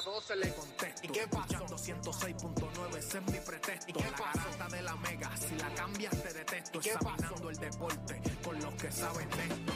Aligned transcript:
de 0.00 0.06
vieja 0.06 0.10
12 0.10 0.36
le 0.36 0.54
contesto, 0.54 1.00
¿y 1.04 1.08
qué 1.08 1.26
pasó? 1.26 1.66
106.9, 1.66 2.96
ese 2.96 3.18
es 3.18 3.24
mi 3.24 3.38
pretexto, 3.38 3.90
¿y 3.90 3.92
qué 3.92 4.04
la 4.10 4.10
garata 4.10 4.68
de 4.68 4.82
la 4.82 4.96
mega, 4.96 5.36
si 5.36 5.54
la 5.56 5.74
cambias 5.74 6.22
te 6.22 6.32
detesto, 6.32 6.78
¿Y 6.78 6.80
qué 6.80 6.90
examinando 6.90 7.50
el 7.50 7.56
deporte 7.56 8.20
con 8.42 8.60
los 8.60 8.74
que 8.74 8.90
saben 8.90 9.28
de 9.30 9.42
esto. 9.42 9.72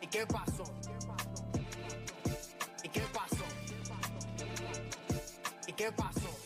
¿Y 0.00 0.06
qué 0.06 0.26
pasó? 0.26 0.64
¿Y 2.82 2.88
qué 2.88 3.00
pasó? 3.12 3.44
¿Y 5.66 5.72
qué 5.72 5.92
pasó? 5.92 6.39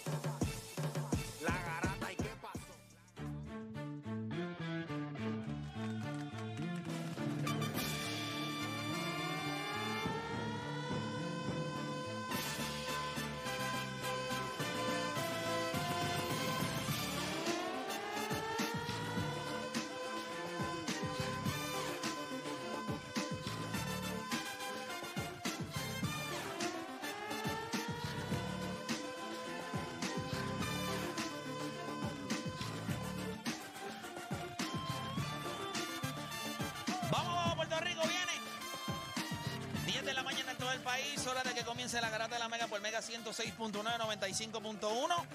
De 40.74 40.80
la 40.80 40.82
mañana 40.82 40.82
en 40.82 40.82
todo 40.82 40.82
el 40.82 40.82
país, 40.82 41.26
hora 41.26 41.42
de 41.42 41.54
que 41.54 41.64
comience 41.64 42.00
la 42.00 42.10
garata 42.10 42.34
de 42.34 42.40
la 42.40 42.48
Mega 42.48 42.66
por 42.66 42.80
Mega 42.80 43.00
106.9, 43.00 43.72
95.1. 43.72 45.26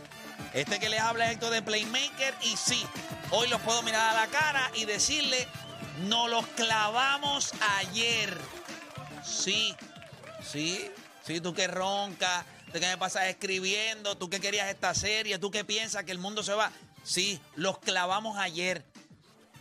Este 0.54 0.80
que 0.80 0.90
les 0.90 1.00
habla 1.00 1.32
es 1.32 1.40
de 1.40 1.62
Playmaker 1.62 2.36
y 2.42 2.58
sí, 2.58 2.84
hoy 3.32 3.48
los 3.48 3.62
puedo 3.62 3.82
mirar 3.84 4.16
a 4.16 4.22
la 4.22 4.28
cara 4.28 4.72
y 4.76 4.86
decirle, 4.86 5.48
no 6.08 6.27
los 6.27 6.45
clavamos 6.48 7.52
ayer. 7.80 8.38
Sí, 9.23 9.76
sí, 10.44 10.89
sí, 11.26 11.39
tú 11.42 11.54
que 11.54 11.67
roncas, 11.67 12.45
tú 12.73 12.80
que 12.80 12.88
me 12.88 12.98
pasas 12.98 13.26
escribiendo, 13.26 14.17
tú 14.17 14.30
que 14.30 14.39
querías 14.39 14.70
esta 14.70 14.94
serie, 14.94 15.39
tú 15.39 15.52
que 15.52 15.64
piensas 15.64 16.04
que 16.04 16.11
el 16.11 16.20
mundo 16.20 16.44
se 16.44 16.54
va. 16.54 16.71
Sí, 17.04 17.39
los 17.56 17.80
clavamos 17.80 18.38
ayer. 18.38 18.86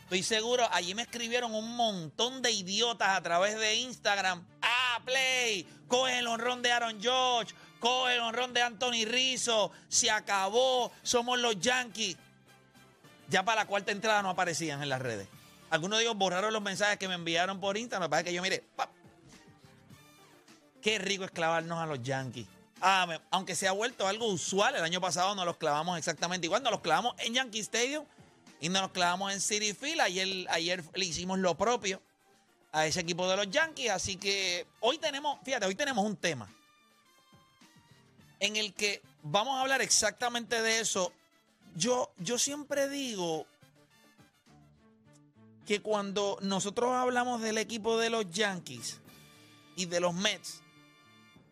Estoy 0.04 0.22
seguro, 0.22 0.66
allí 0.72 0.94
me 0.94 1.02
escribieron 1.02 1.54
un 1.54 1.76
montón 1.76 2.40
de 2.40 2.50
idiotas 2.50 3.10
a 3.10 3.20
través 3.20 3.58
de 3.58 3.74
Instagram. 3.74 4.42
Ah, 4.62 4.77
Play, 5.00 5.66
coge 5.86 6.18
el 6.18 6.26
honrón 6.26 6.62
de 6.62 6.72
Aaron 6.72 7.00
George, 7.00 7.54
coge 7.80 8.14
el 8.14 8.20
honrón 8.20 8.52
de 8.52 8.62
Anthony 8.62 9.04
Rizzo, 9.06 9.72
se 9.88 10.10
acabó, 10.10 10.92
somos 11.02 11.38
los 11.38 11.58
Yankees. 11.58 12.16
Ya 13.28 13.44
para 13.44 13.62
la 13.62 13.66
cuarta 13.66 13.92
entrada 13.92 14.22
no 14.22 14.30
aparecían 14.30 14.82
en 14.82 14.88
las 14.88 15.02
redes. 15.02 15.28
Algunos 15.70 15.98
de 15.98 16.04
ellos 16.04 16.16
borraron 16.16 16.52
los 16.52 16.62
mensajes 16.62 16.98
que 16.98 17.08
me 17.08 17.14
enviaron 17.14 17.60
por 17.60 17.76
Instagram. 17.76 18.08
Parece 18.08 18.30
que 18.30 18.34
yo 18.34 18.42
mire, 18.42 18.64
¡pap! 18.74 18.90
qué 20.80 20.98
rico 20.98 21.24
es 21.24 21.30
clavarnos 21.30 21.78
a 21.78 21.86
los 21.86 22.02
Yankees. 22.02 22.46
Ah, 22.80 23.20
aunque 23.30 23.56
se 23.56 23.66
ha 23.66 23.72
vuelto 23.72 24.06
algo 24.06 24.26
usual, 24.26 24.76
el 24.76 24.84
año 24.84 25.00
pasado 25.00 25.34
nos 25.34 25.44
los 25.44 25.56
clavamos 25.56 25.98
exactamente 25.98 26.46
igual, 26.46 26.62
nos 26.62 26.72
los 26.72 26.80
clavamos 26.80 27.14
en 27.18 27.34
Yankee 27.34 27.58
Stadium 27.58 28.04
y 28.60 28.68
nos 28.68 28.82
los 28.82 28.92
clavamos 28.92 29.32
en 29.32 29.40
City 29.40 29.74
Field. 29.74 30.00
Ayer, 30.00 30.46
ayer 30.48 30.84
le 30.94 31.04
hicimos 31.04 31.38
lo 31.38 31.56
propio 31.56 32.00
a 32.72 32.86
ese 32.86 33.00
equipo 33.00 33.28
de 33.28 33.36
los 33.36 33.50
Yankees. 33.50 33.90
Así 33.90 34.16
que 34.16 34.66
hoy 34.80 34.98
tenemos, 34.98 35.38
fíjate, 35.44 35.66
hoy 35.66 35.74
tenemos 35.74 36.04
un 36.04 36.16
tema 36.16 36.48
en 38.40 38.56
el 38.56 38.72
que 38.74 39.02
vamos 39.22 39.56
a 39.56 39.62
hablar 39.62 39.82
exactamente 39.82 40.60
de 40.62 40.80
eso. 40.80 41.12
Yo, 41.76 42.10
yo 42.18 42.38
siempre 42.38 42.88
digo 42.88 43.46
que 45.66 45.80
cuando 45.80 46.38
nosotros 46.40 46.92
hablamos 46.94 47.42
del 47.42 47.58
equipo 47.58 47.98
de 47.98 48.10
los 48.10 48.30
Yankees 48.30 48.98
y 49.76 49.84
de 49.86 50.00
los 50.00 50.14
Mets, 50.14 50.60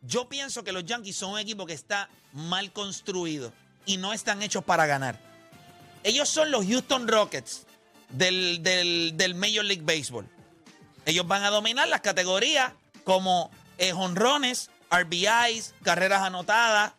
yo 0.03 0.28
pienso 0.28 0.65
que 0.65 0.72
los 0.72 0.84
Yankees 0.84 1.16
son 1.16 1.32
un 1.32 1.38
equipo 1.38 1.66
que 1.66 1.72
está 1.75 2.09
mal 2.32 2.72
construido 2.72 3.53
y 3.84 3.97
no 3.99 4.12
están 4.12 4.43
hechos 4.43 4.65
para 4.65 4.87
ganar. 4.87 5.21
Ellos 6.03 6.28
son 6.28 6.50
los 6.50 6.65
Houston 6.66 7.09
Rockets 7.09 7.66
del, 8.10 8.62
del- 8.62 9.16
del 9.16 9.34
Major 9.34 9.65
League 9.65 9.82
Baseball. 9.84 10.26
Ellos 11.06 11.27
van 11.27 11.44
a 11.44 11.50
dominar 11.50 11.89
las 11.89 12.03
categorías 12.03 12.72
como 13.05 13.50
eh, 13.78 13.93
RBIs, 14.91 15.75
carreras 15.83 16.22
anotadas. 16.22 16.93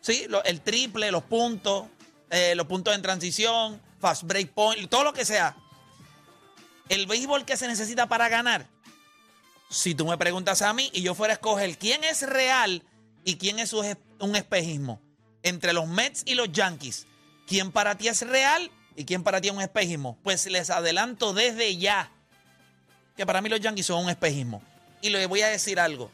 Sí, 0.00 0.26
el 0.44 0.60
triple, 0.60 1.10
los 1.10 1.22
puntos, 1.22 1.86
eh, 2.30 2.54
los 2.56 2.66
puntos 2.66 2.94
en 2.94 3.02
transición, 3.02 3.80
fast 4.00 4.24
break 4.24 4.50
point, 4.52 4.88
todo 4.90 5.04
lo 5.04 5.12
que 5.12 5.24
sea. 5.24 5.56
El 6.88 7.06
béisbol 7.06 7.44
que 7.44 7.56
se 7.56 7.68
necesita 7.68 8.08
para 8.08 8.28
ganar. 8.28 8.66
Si 9.68 9.94
tú 9.94 10.06
me 10.06 10.18
preguntas 10.18 10.62
a 10.62 10.72
mí 10.72 10.90
y 10.92 11.02
yo 11.02 11.14
fuera 11.14 11.34
a 11.34 11.36
escoger 11.36 11.78
quién 11.78 12.02
es 12.02 12.22
real 12.22 12.82
y 13.24 13.36
quién 13.36 13.58
es- 13.60 13.72
un 13.72 14.34
espejismo 14.36 15.00
entre 15.44 15.72
los 15.72 15.86
Mets 15.86 16.22
y 16.26 16.34
los 16.34 16.50
Yankees, 16.50 17.06
¿quién 17.46 17.70
para 17.70 17.96
ti 17.96 18.08
es 18.08 18.22
real 18.26 18.70
y 18.96 19.04
quién 19.04 19.22
para 19.22 19.40
ti 19.40 19.48
es 19.48 19.54
un 19.54 19.60
espejismo? 19.60 20.18
Pues 20.22 20.46
les 20.46 20.70
adelanto 20.70 21.32
desde 21.32 21.76
ya 21.76 22.10
que 23.16 23.26
para 23.26 23.40
mí 23.40 23.48
los 23.48 23.60
Yankees 23.60 23.86
son 23.86 24.04
un 24.04 24.10
espejismo. 24.10 24.62
Y 25.02 25.10
les 25.10 25.28
voy 25.28 25.42
a 25.42 25.48
decir 25.48 25.80
algo. 25.80 26.10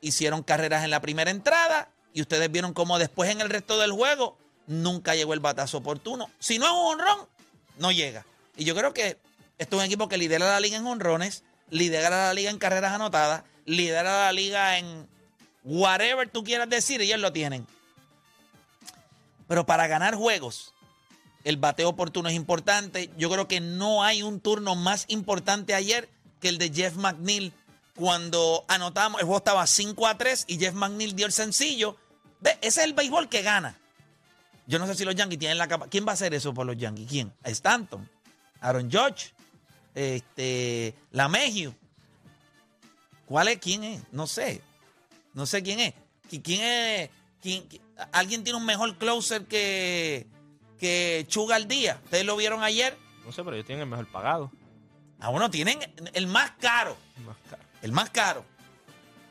Hicieron 0.00 0.42
carreras 0.42 0.84
en 0.84 0.90
la 0.90 1.00
primera 1.00 1.30
entrada 1.30 1.90
y 2.12 2.20
ustedes 2.20 2.50
vieron 2.50 2.72
cómo 2.72 2.98
después 2.98 3.30
en 3.30 3.40
el 3.40 3.50
resto 3.50 3.78
del 3.78 3.92
juego 3.92 4.38
nunca 4.66 5.14
llegó 5.14 5.34
el 5.34 5.40
batazo 5.40 5.78
oportuno. 5.78 6.30
Si 6.38 6.58
no 6.58 6.66
es 6.66 6.72
un 6.72 7.00
honrón, 7.00 7.28
no 7.78 7.92
llega. 7.92 8.24
Y 8.56 8.64
yo 8.64 8.74
creo 8.74 8.92
que 8.92 9.18
esto 9.58 9.76
es 9.76 9.80
un 9.80 9.86
equipo 9.86 10.08
que 10.08 10.18
lidera 10.18 10.46
la 10.46 10.60
liga 10.60 10.76
en 10.76 10.86
honrones, 10.86 11.44
lidera 11.70 12.10
la 12.10 12.34
liga 12.34 12.50
en 12.50 12.58
carreras 12.58 12.92
anotadas, 12.92 13.44
lidera 13.64 14.26
la 14.26 14.32
liga 14.32 14.78
en 14.78 15.08
whatever 15.64 16.28
tú 16.28 16.44
quieras 16.44 16.68
decir, 16.68 17.00
ellos 17.00 17.20
lo 17.20 17.32
tienen. 17.32 17.66
Pero 19.46 19.66
para 19.66 19.86
ganar 19.86 20.14
juegos, 20.14 20.74
el 21.44 21.56
bateo 21.56 21.88
oportuno 21.88 22.28
es 22.28 22.34
importante. 22.34 23.10
Yo 23.16 23.30
creo 23.30 23.48
que 23.48 23.60
no 23.60 24.02
hay 24.04 24.22
un 24.22 24.40
turno 24.40 24.74
más 24.74 25.04
importante 25.08 25.74
ayer 25.74 26.08
que 26.40 26.48
el 26.48 26.58
de 26.58 26.70
Jeff 26.72 26.94
McNeil. 26.96 27.52
Cuando 27.94 28.64
anotamos, 28.68 29.20
el 29.20 29.26
juego 29.26 29.38
estaba 29.38 29.66
5 29.66 30.06
a 30.06 30.16
3 30.16 30.44
y 30.46 30.58
Jeff 30.58 30.74
McNeil 30.74 31.16
dio 31.16 31.26
el 31.26 31.32
sencillo. 31.32 31.96
Ve, 32.40 32.52
ese 32.60 32.80
es 32.80 32.86
el 32.86 32.92
béisbol 32.92 33.28
que 33.28 33.42
gana. 33.42 33.76
Yo 34.68 34.78
no 34.78 34.86
sé 34.86 34.94
si 34.94 35.04
los 35.04 35.14
Yankees 35.16 35.38
tienen 35.38 35.58
la 35.58 35.66
capacidad. 35.66 35.90
¿Quién 35.90 36.06
va 36.06 36.10
a 36.10 36.14
hacer 36.14 36.32
eso 36.34 36.54
por 36.54 36.64
los 36.66 36.76
Yankees? 36.76 37.08
¿Quién? 37.08 37.32
Stanton, 37.42 38.08
Aaron 38.60 38.90
Judge, 38.92 39.32
este, 39.94 40.94
Lamegio. 41.10 41.74
¿Cuál 43.26 43.48
es? 43.48 43.58
¿Quién 43.58 43.84
es? 43.84 44.02
No 44.12 44.26
sé. 44.26 44.62
No 45.34 45.46
sé 45.46 45.62
quién 45.62 45.80
es. 45.80 45.94
¿Qui- 46.30 46.42
¿Quién 46.42 46.62
es? 46.62 47.10
¿Quién- 47.42 47.68
qui- 47.68 47.80
¿Alguien 48.12 48.44
tiene 48.44 48.58
un 48.58 48.64
mejor 48.66 48.96
closer 48.96 49.44
que, 49.46 50.26
que 50.78 51.24
Chuga 51.28 51.56
al 51.56 51.68
día? 51.68 52.00
¿Ustedes 52.04 52.24
lo 52.24 52.36
vieron 52.36 52.62
ayer? 52.62 52.96
No 53.24 53.32
sé, 53.32 53.42
pero 53.44 53.54
ellos 53.56 53.66
tienen 53.66 53.82
el 53.82 53.88
mejor 53.88 54.06
pagado. 54.06 54.50
A 55.20 55.30
uno 55.30 55.50
tienen 55.50 55.78
el 56.14 56.26
más 56.26 56.52
caro. 56.60 56.96
Más 57.26 57.36
caro. 57.50 57.62
El 57.82 57.92
más 57.92 58.10
caro. 58.10 58.44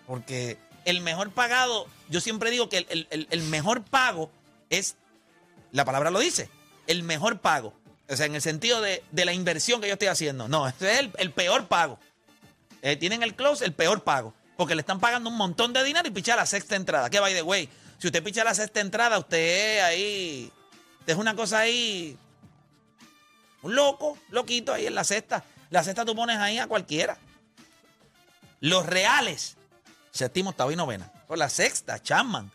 Porque 0.05 0.57
el 0.85 1.01
mejor 1.01 1.31
pagado, 1.31 1.88
yo 2.09 2.21
siempre 2.21 2.49
digo 2.51 2.69
que 2.69 2.77
el, 2.79 2.88
el- 2.89 3.07
el- 3.09 3.27
el 3.29 3.44
mejor 3.44 3.83
pago 3.83 4.31
es, 4.69 4.95
la 5.71 5.85
palabra 5.85 6.11
lo 6.11 6.19
dice, 6.19 6.49
el 6.88 7.03
mejor 7.03 7.39
pago. 7.39 7.73
O 8.09 8.15
sea, 8.15 8.25
en 8.25 8.35
el 8.35 8.41
sentido 8.41 8.79
de, 8.81 9.03
de 9.11 9.25
la 9.25 9.33
inversión 9.33 9.81
que 9.81 9.88
yo 9.88 9.94
estoy 9.94 10.07
haciendo. 10.07 10.47
No, 10.47 10.67
ese 10.67 10.94
es 10.94 10.99
el, 10.99 11.11
el 11.17 11.31
peor 11.31 11.67
pago. 11.67 11.99
eh, 12.81 12.95
tienen 12.95 13.21
el 13.23 13.35
close 13.35 13.65
el 13.65 13.73
peor 13.73 14.03
pago. 14.03 14.33
Porque 14.55 14.75
le 14.75 14.81
están 14.81 14.99
pagando 14.99 15.29
un 15.29 15.35
montón 15.38 15.71
de 15.73 15.83
dinero 15.83 16.07
y 16.07 16.11
picha 16.11 16.35
la 16.35 16.45
sexta 16.45 16.75
entrada. 16.75 17.09
Que 17.09 17.19
by 17.19 17.33
the 17.33 17.41
way, 17.44 17.69
si 17.99 18.07
usted 18.07 18.23
picha 18.23 18.44
la 18.44 18.55
sexta 18.55 18.79
entrada, 18.79 19.19
usted 19.19 19.81
ahí. 19.81 20.51
Es 21.07 21.15
una 21.15 21.36
cosa 21.36 21.59
ahí. 21.59 22.18
Un 23.63 23.74
loco, 23.74 24.18
loquito 24.30 24.74
ahí 24.74 24.86
en 24.86 24.94
la 24.94 25.04
sexta. 25.04 25.44
La 25.69 25.83
sexta 25.83 26.06
tú 26.06 26.15
pones 26.15 26.38
ahí 26.38 26.59
a 26.59 26.68
cualquiera. 26.68 27.18
Los 28.59 28.86
reales. 28.86 29.57
Séptimo, 30.12 30.51
octavo 30.51 30.71
y 30.71 30.75
novena. 30.75 31.12
Por 31.27 31.38
la 31.38 31.50
sexta, 31.50 32.01
Chapman. 32.01 32.51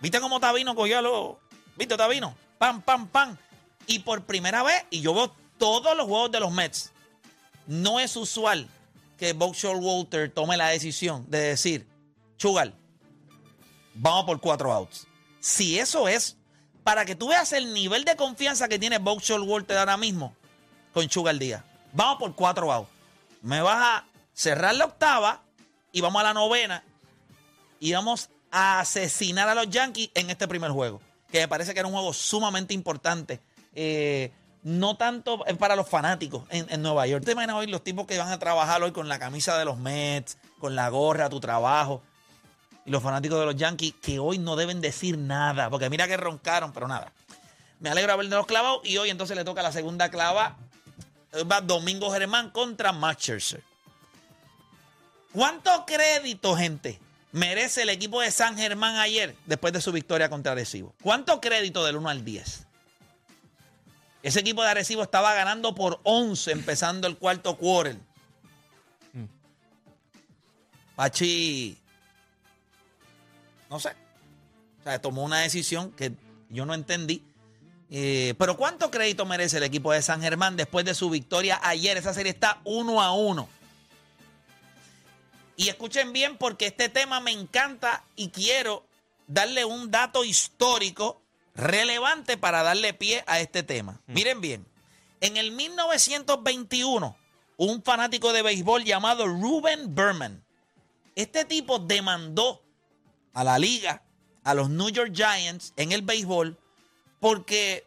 ¿Viste 0.00 0.20
cómo 0.20 0.40
Tabino 0.40 0.74
cogió 0.74 0.98
a 0.98 1.02
los. 1.02 1.36
¿Viste 1.76 1.96
Tabino? 1.96 2.34
Pam, 2.58 2.82
pam, 2.82 3.08
pam. 3.08 3.36
Y 3.86 4.00
por 4.00 4.24
primera 4.24 4.62
vez, 4.62 4.84
y 4.90 5.00
yo 5.00 5.12
veo 5.12 5.34
todos 5.58 5.96
los 5.96 6.06
juegos 6.06 6.30
de 6.30 6.40
los 6.40 6.52
Mets. 6.52 6.92
No 7.66 8.00
es 8.00 8.16
usual 8.16 8.68
que 9.18 9.32
Buckshot 9.32 9.76
Walter 9.80 10.30
tome 10.32 10.56
la 10.56 10.68
decisión 10.68 11.24
de 11.28 11.38
decir, 11.38 11.86
Chugal, 12.36 12.74
vamos 13.94 14.24
por 14.24 14.40
cuatro 14.40 14.72
outs. 14.72 15.06
Si 15.40 15.78
eso 15.78 16.08
es, 16.08 16.36
para 16.84 17.04
que 17.04 17.14
tú 17.14 17.28
veas 17.28 17.52
el 17.52 17.72
nivel 17.72 18.04
de 18.04 18.16
confianza 18.16 18.68
que 18.68 18.78
tiene 18.78 18.98
Buckshot 18.98 19.42
Walter 19.46 19.78
ahora 19.78 19.96
mismo 19.96 20.34
con 20.92 21.08
Chugal 21.08 21.38
Díaz. 21.38 21.62
Vamos 21.92 22.18
por 22.18 22.34
cuatro 22.34 22.72
outs. 22.72 22.90
Me 23.42 23.60
vas 23.60 23.78
a 23.78 24.06
cerrar 24.32 24.74
la 24.74 24.86
octava 24.86 25.42
y 25.92 26.00
vamos 26.00 26.20
a 26.20 26.24
la 26.24 26.34
novena 26.34 26.84
y 27.80 27.92
vamos 27.92 28.30
a 28.50 28.80
asesinar 28.80 29.48
a 29.48 29.54
los 29.54 29.68
Yankees 29.68 30.10
en 30.14 30.30
este 30.30 30.46
primer 30.48 30.70
juego. 30.70 31.00
Que 31.30 31.40
me 31.40 31.48
parece 31.48 31.72
que 31.72 31.80
era 31.80 31.88
un 31.88 31.94
juego 31.94 32.12
sumamente 32.12 32.74
importante. 32.74 33.40
Eh, 33.74 34.32
no 34.62 34.96
tanto 34.96 35.44
para 35.58 35.74
los 35.74 35.88
fanáticos 35.88 36.44
en, 36.50 36.82
Nueva 36.82 37.06
York. 37.06 37.24
¿Te 37.24 37.32
imaginas 37.32 37.56
hoy 37.56 37.66
los 37.66 37.82
tipos 37.82 38.06
que 38.06 38.16
van 38.18 38.30
a 38.30 38.38
trabajar 38.38 38.82
hoy 38.82 38.92
con 38.92 39.08
la 39.08 39.18
camisa 39.18 39.58
de 39.58 39.64
los 39.64 39.78
Mets, 39.78 40.38
con 40.58 40.76
la 40.76 40.88
gorra, 40.88 41.28
tu 41.28 41.40
trabajo? 41.40 42.02
Y 42.84 42.90
los 42.90 43.02
fanáticos 43.02 43.38
de 43.38 43.46
los 43.46 43.56
Yankees 43.56 43.94
que 44.02 44.18
hoy 44.18 44.38
no 44.38 44.56
deben 44.56 44.80
decir 44.80 45.16
nada, 45.16 45.70
porque 45.70 45.88
mira 45.88 46.08
que 46.08 46.16
roncaron, 46.16 46.72
pero 46.72 46.88
nada. 46.88 47.12
Me 47.80 47.90
alegro 47.90 48.16
de 48.16 48.28
los 48.28 48.46
clavados 48.46 48.80
y 48.84 48.96
hoy 48.96 49.10
entonces 49.10 49.36
le 49.36 49.44
toca 49.44 49.62
la 49.62 49.72
segunda 49.72 50.10
clava. 50.10 50.56
Va 51.50 51.60
Domingo 51.60 52.10
Germán 52.10 52.50
contra 52.50 52.92
Max 52.92 53.22
Scherzer. 53.22 53.62
¿Cuánto 55.32 55.84
crédito, 55.86 56.54
gente, 56.56 57.00
merece 57.32 57.82
el 57.82 57.88
equipo 57.88 58.20
de 58.20 58.30
San 58.30 58.56
Germán 58.56 58.96
ayer 58.96 59.34
después 59.46 59.72
de 59.72 59.80
su 59.80 59.90
victoria 59.90 60.28
contra 60.28 60.52
Arecibo? 60.52 60.94
¿Cuánto 61.02 61.40
crédito 61.40 61.84
del 61.84 61.96
1 61.96 62.08
al 62.08 62.24
10? 62.24 62.66
Ese 64.22 64.40
equipo 64.40 64.62
de 64.62 64.68
Arecibo 64.68 65.02
estaba 65.02 65.34
ganando 65.34 65.74
por 65.74 66.00
11 66.04 66.52
empezando 66.52 67.08
el 67.08 67.16
cuarto 67.16 67.56
quarter. 67.56 67.96
Mm. 69.14 69.24
Pachi, 70.94 71.81
no 73.72 73.80
sé. 73.80 73.96
O 74.80 74.84
sea, 74.84 75.00
tomó 75.00 75.24
una 75.24 75.40
decisión 75.40 75.92
que 75.92 76.12
yo 76.50 76.66
no 76.66 76.74
entendí. 76.74 77.24
Eh, 77.90 78.34
pero 78.38 78.56
¿cuánto 78.56 78.90
crédito 78.90 79.24
merece 79.24 79.56
el 79.56 79.62
equipo 79.62 79.92
de 79.92 80.02
San 80.02 80.20
Germán 80.20 80.56
después 80.56 80.84
de 80.84 80.94
su 80.94 81.08
victoria 81.08 81.58
ayer? 81.62 81.96
Esa 81.96 82.12
serie 82.12 82.32
está 82.32 82.60
uno 82.64 83.02
a 83.02 83.12
uno. 83.12 83.48
Y 85.56 85.68
escuchen 85.68 86.12
bien 86.12 86.36
porque 86.36 86.66
este 86.66 86.88
tema 86.90 87.20
me 87.20 87.32
encanta 87.32 88.04
y 88.14 88.28
quiero 88.28 88.84
darle 89.26 89.64
un 89.64 89.90
dato 89.90 90.24
histórico 90.24 91.22
relevante 91.54 92.36
para 92.36 92.62
darle 92.62 92.92
pie 92.92 93.24
a 93.26 93.40
este 93.40 93.62
tema. 93.62 94.00
Mm. 94.06 94.12
Miren 94.12 94.40
bien, 94.40 94.66
en 95.20 95.36
el 95.38 95.52
1921, 95.52 97.16
un 97.56 97.82
fanático 97.82 98.32
de 98.32 98.42
béisbol 98.42 98.84
llamado 98.84 99.26
Ruben 99.26 99.94
Berman, 99.94 100.42
este 101.14 101.44
tipo 101.44 101.78
demandó 101.78 102.62
a 103.34 103.44
la 103.44 103.58
liga, 103.58 104.02
a 104.44 104.54
los 104.54 104.70
New 104.70 104.90
York 104.90 105.12
Giants 105.14 105.72
en 105.76 105.92
el 105.92 106.02
béisbol, 106.02 106.58
porque 107.20 107.86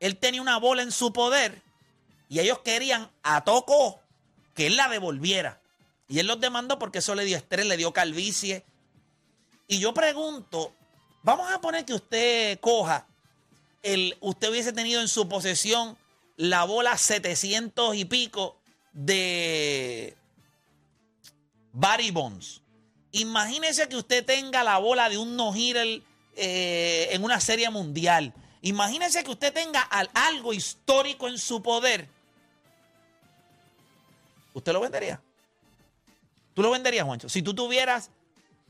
él 0.00 0.16
tenía 0.16 0.42
una 0.42 0.58
bola 0.58 0.82
en 0.82 0.92
su 0.92 1.12
poder 1.12 1.62
y 2.28 2.40
ellos 2.40 2.60
querían 2.60 3.10
a 3.22 3.44
Toco 3.44 4.00
que 4.54 4.66
él 4.66 4.76
la 4.76 4.88
devolviera. 4.88 5.60
Y 6.08 6.18
él 6.18 6.26
los 6.26 6.40
demandó 6.40 6.78
porque 6.78 6.98
eso 6.98 7.14
le 7.14 7.24
dio 7.24 7.36
estrés, 7.36 7.66
le 7.66 7.76
dio 7.76 7.92
calvicie. 7.92 8.64
Y 9.66 9.78
yo 9.78 9.94
pregunto, 9.94 10.72
Vamos 11.24 11.50
a 11.50 11.58
poner 11.58 11.86
que 11.86 11.94
usted 11.94 12.60
coja, 12.60 13.06
el, 13.82 14.14
usted 14.20 14.50
hubiese 14.50 14.74
tenido 14.74 15.00
en 15.00 15.08
su 15.08 15.26
posesión 15.26 15.96
la 16.36 16.64
bola 16.64 16.98
700 16.98 17.96
y 17.96 18.04
pico 18.04 18.58
de 18.92 20.14
Barry 21.72 22.10
Bonds. 22.10 22.60
Imagínese 23.14 23.88
que 23.88 23.96
usted 23.96 24.24
tenga 24.24 24.62
la 24.62 24.78
bola 24.78 25.08
de 25.08 25.18
un 25.18 25.36
no 25.36 25.52
eh, 25.56 27.08
en 27.10 27.24
una 27.24 27.40
serie 27.40 27.68
mundial. 27.70 28.32
Imagínese 28.62 29.24
que 29.24 29.30
usted 29.30 29.52
tenga 29.52 29.82
algo 29.82 30.52
histórico 30.52 31.28
en 31.28 31.38
su 31.38 31.62
poder. 31.62 32.08
¿Usted 34.52 34.72
lo 34.72 34.80
vendería? 34.80 35.20
¿Tú 36.54 36.62
lo 36.62 36.70
venderías, 36.70 37.04
Juancho? 37.04 37.28
Si 37.28 37.42
tú 37.42 37.54
tuvieras, 37.54 38.10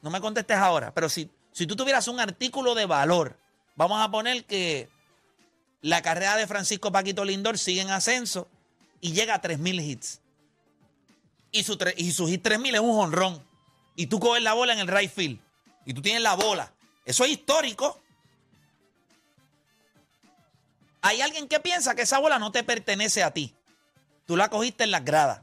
no 0.00 0.10
me 0.10 0.20
contestes 0.20 0.56
ahora, 0.56 0.92
pero 0.94 1.08
si 1.08 1.30
si 1.54 1.68
tú 1.68 1.76
tuvieras 1.76 2.08
un 2.08 2.18
artículo 2.18 2.74
de 2.74 2.84
valor, 2.84 3.38
vamos 3.76 4.02
a 4.02 4.10
poner 4.10 4.44
que 4.44 4.88
la 5.82 6.02
carrera 6.02 6.36
de 6.36 6.48
Francisco 6.48 6.90
Paquito 6.90 7.24
Lindor 7.24 7.58
sigue 7.58 7.80
en 7.80 7.90
ascenso 7.90 8.48
y 9.00 9.12
llega 9.12 9.36
a 9.36 9.40
3.000 9.40 9.80
hits. 9.80 10.20
Y 11.52 11.62
su, 11.62 11.78
y 11.96 12.10
su 12.10 12.26
hit 12.26 12.44
3.000 12.44 12.74
es 12.74 12.80
un 12.80 12.98
honrón. 12.98 13.53
Y 13.96 14.06
tú 14.06 14.18
coges 14.20 14.42
la 14.42 14.54
bola 14.54 14.72
en 14.72 14.80
el 14.80 14.88
right 14.88 15.10
field. 15.10 15.40
Y 15.84 15.94
tú 15.94 16.02
tienes 16.02 16.22
la 16.22 16.34
bola. 16.34 16.72
Eso 17.04 17.24
es 17.24 17.30
histórico. 17.30 18.00
Hay 21.02 21.20
alguien 21.20 21.48
que 21.48 21.60
piensa 21.60 21.94
que 21.94 22.02
esa 22.02 22.18
bola 22.18 22.38
no 22.38 22.50
te 22.50 22.64
pertenece 22.64 23.22
a 23.22 23.32
ti. 23.32 23.54
Tú 24.26 24.36
la 24.36 24.48
cogiste 24.48 24.84
en 24.84 24.90
las 24.90 25.04
gradas. 25.04 25.42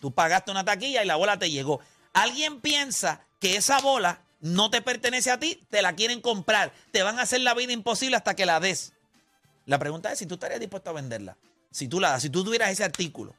Tú 0.00 0.12
pagaste 0.12 0.50
una 0.50 0.64
taquilla 0.64 1.02
y 1.02 1.06
la 1.06 1.16
bola 1.16 1.38
te 1.38 1.50
llegó. 1.50 1.80
Alguien 2.12 2.60
piensa 2.60 3.24
que 3.40 3.56
esa 3.56 3.80
bola 3.80 4.22
no 4.40 4.70
te 4.70 4.82
pertenece 4.82 5.30
a 5.30 5.38
ti, 5.38 5.64
te 5.70 5.82
la 5.82 5.94
quieren 5.94 6.20
comprar, 6.20 6.72
te 6.92 7.02
van 7.02 7.18
a 7.18 7.22
hacer 7.22 7.40
la 7.40 7.54
vida 7.54 7.72
imposible 7.72 8.16
hasta 8.16 8.36
que 8.36 8.46
la 8.46 8.60
des. 8.60 8.92
La 9.66 9.78
pregunta 9.78 10.12
es 10.12 10.18
si 10.18 10.26
tú 10.26 10.34
estarías 10.34 10.60
dispuesto 10.60 10.90
a 10.90 10.92
venderla. 10.92 11.36
Si 11.70 11.88
tú 11.88 12.00
la 12.00 12.18
si 12.20 12.30
tú 12.30 12.44
tuvieras 12.44 12.70
ese 12.70 12.84
artículo. 12.84 13.34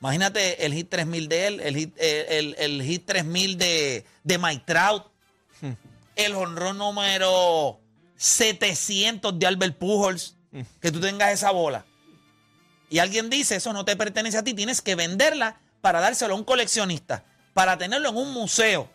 Imagínate 0.00 0.64
el 0.64 0.74
hit 0.74 0.88
3000 0.88 1.28
de 1.28 1.46
él, 1.46 1.60
el 1.60 1.76
hit, 1.76 1.96
el, 1.98 2.82
hit 2.82 3.04
3000 3.04 3.58
de, 3.58 4.04
de 4.22 4.38
Mike 4.38 4.62
Trout, 4.64 5.06
hmm. 5.60 5.72
el 6.16 6.34
honrón 6.34 6.78
número 6.78 7.80
700 8.16 9.38
de 9.38 9.46
Albert 9.46 9.76
Pujols, 9.76 10.36
hmm. 10.52 10.60
que 10.80 10.92
tú 10.92 11.00
tengas 11.00 11.32
esa 11.32 11.50
bola. 11.50 11.84
Y 12.90 13.00
alguien 13.00 13.28
dice, 13.28 13.56
eso 13.56 13.72
no 13.72 13.84
te 13.84 13.96
pertenece 13.96 14.38
a 14.38 14.44
ti, 14.44 14.54
tienes 14.54 14.80
que 14.80 14.94
venderla 14.94 15.60
para 15.80 16.00
dárselo 16.00 16.34
a 16.34 16.36
un 16.36 16.44
coleccionista, 16.44 17.24
para 17.52 17.76
tenerlo 17.76 18.10
en 18.10 18.16
un 18.16 18.32
museo 18.32 18.88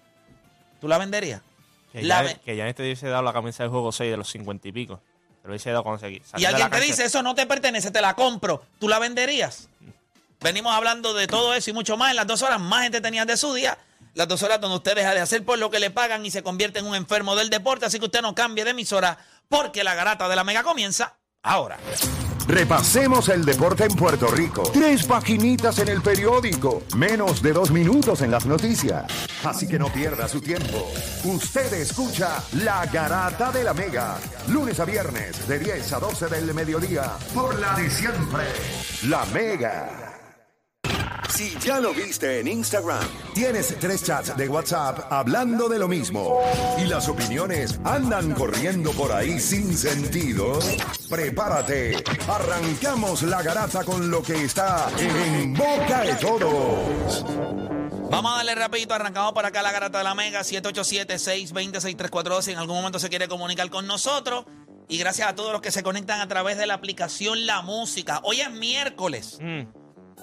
¿Tú 0.83 0.89
la 0.89 0.97
venderías? 0.97 1.41
Que, 1.93 2.05
ya, 2.05 2.35
que 2.39 2.57
ya 2.57 2.73
te 2.73 2.83
hubiese 2.83 3.07
dado 3.07 3.23
la 3.23 3.31
camisa 3.31 3.63
de 3.63 3.69
juego 3.69 3.93
6 3.93 4.11
de 4.11 4.17
los 4.17 4.29
50 4.29 4.67
y 4.67 4.71
pico. 4.73 4.99
Te 5.41 5.47
lo 5.47 5.53
hubiese 5.53 5.69
dado 5.69 5.81
cuando 5.81 6.01
se 6.01 6.21
Y 6.37 6.43
alguien 6.43 6.69
te 6.69 6.81
dice, 6.81 7.05
eso 7.05 7.23
no 7.23 7.35
te 7.35 7.45
pertenece, 7.45 7.89
te 7.89 8.01
la 8.01 8.15
compro. 8.15 8.61
¿Tú 8.79 8.89
la 8.89 8.99
venderías? 8.99 9.69
Venimos 10.43 10.73
hablando 10.73 11.13
de 11.13 11.25
todo 11.25 11.53
eso 11.53 11.69
y 11.69 11.73
mucho 11.73 11.95
más 11.95 12.09
en 12.09 12.17
las 12.17 12.27
dos 12.27 12.41
horas 12.41 12.59
más 12.59 12.85
entretenidas 12.85 13.25
de 13.25 13.37
su 13.37 13.53
día. 13.53 13.77
Las 14.13 14.27
dos 14.27 14.43
horas 14.43 14.59
donde 14.59 14.75
usted 14.75 14.93
deja 14.93 15.13
de 15.13 15.21
hacer 15.21 15.45
por 15.45 15.57
lo 15.57 15.71
que 15.71 15.79
le 15.79 15.89
pagan 15.89 16.25
y 16.25 16.31
se 16.31 16.43
convierte 16.43 16.79
en 16.79 16.85
un 16.85 16.95
enfermo 16.95 17.35
del 17.37 17.49
deporte. 17.49 17.85
Así 17.85 17.97
que 17.97 18.05
usted 18.05 18.21
no 18.21 18.35
cambie 18.35 18.65
de 18.65 18.71
emisora 18.71 19.17
porque 19.47 19.85
la 19.85 19.95
garata 19.95 20.27
de 20.27 20.35
la 20.35 20.43
mega 20.43 20.61
comienza 20.61 21.15
ahora. 21.43 21.77
Repasemos 22.45 23.29
el 23.29 23.45
deporte 23.45 23.85
en 23.85 23.95
Puerto 23.95 24.27
Rico. 24.27 24.63
Tres 24.73 25.05
paginitas 25.05 25.79
en 25.79 25.87
el 25.87 26.01
periódico. 26.01 26.83
Menos 26.97 27.41
de 27.41 27.53
dos 27.53 27.71
minutos 27.71 28.21
en 28.21 28.31
las 28.31 28.45
noticias. 28.45 29.05
Así 29.45 29.65
que 29.65 29.79
no 29.79 29.87
pierda 29.93 30.27
su 30.27 30.41
tiempo. 30.41 30.91
Usted 31.23 31.71
escucha 31.71 32.43
La 32.61 32.85
Garata 32.87 33.49
de 33.49 33.63
la 33.63 33.73
Mega. 33.73 34.17
Lunes 34.49 34.77
a 34.81 34.85
viernes 34.85 35.47
de 35.47 35.57
10 35.57 35.93
a 35.93 35.99
12 35.99 36.27
del 36.27 36.53
mediodía. 36.53 37.13
Por 37.33 37.57
la 37.57 37.75
de 37.75 37.89
siempre. 37.89 38.43
La 39.03 39.23
Mega. 39.27 40.12
Si 41.33 41.57
ya 41.61 41.79
lo 41.79 41.95
viste 41.95 42.41
en 42.41 42.47
Instagram, 42.47 43.01
tienes 43.33 43.75
tres 43.79 44.03
chats 44.03 44.37
de 44.37 44.47
WhatsApp 44.47 45.11
hablando 45.11 45.67
de 45.67 45.79
lo 45.79 45.87
mismo 45.87 46.39
y 46.77 46.85
las 46.85 47.09
opiniones 47.09 47.79
andan 47.83 48.33
corriendo 48.33 48.91
por 48.91 49.11
ahí 49.11 49.39
sin 49.39 49.75
sentido, 49.75 50.59
prepárate. 51.09 52.03
Arrancamos 52.27 53.23
la 53.23 53.41
garata 53.41 53.83
con 53.83 54.11
lo 54.11 54.21
que 54.21 54.43
está 54.43 54.91
en 54.99 55.55
boca 55.55 56.01
de 56.01 56.13
todos. 56.17 57.25
Vamos 58.11 58.31
a 58.31 58.35
darle 58.35 58.53
rapidito, 58.53 58.93
arrancamos 58.93 59.33
por 59.33 59.47
acá 59.47 59.63
la 59.63 59.71
garata 59.71 59.97
de 59.97 60.03
la 60.03 60.13
Mega, 60.13 60.41
787-620-6342. 60.41 62.41
Si 62.43 62.51
en 62.51 62.59
algún 62.59 62.75
momento 62.75 62.99
se 62.99 63.09
quiere 63.09 63.27
comunicar 63.27 63.71
con 63.71 63.87
nosotros. 63.87 64.45
Y 64.87 64.99
gracias 64.99 65.29
a 65.29 65.33
todos 65.33 65.51
los 65.51 65.61
que 65.61 65.71
se 65.71 65.81
conectan 65.81 66.21
a 66.21 66.27
través 66.27 66.59
de 66.59 66.67
la 66.67 66.75
aplicación 66.75 67.47
La 67.47 67.63
Música. 67.63 68.21
Hoy 68.23 68.41
es 68.41 68.51
miércoles. 68.51 69.39
Mm. 69.41 69.63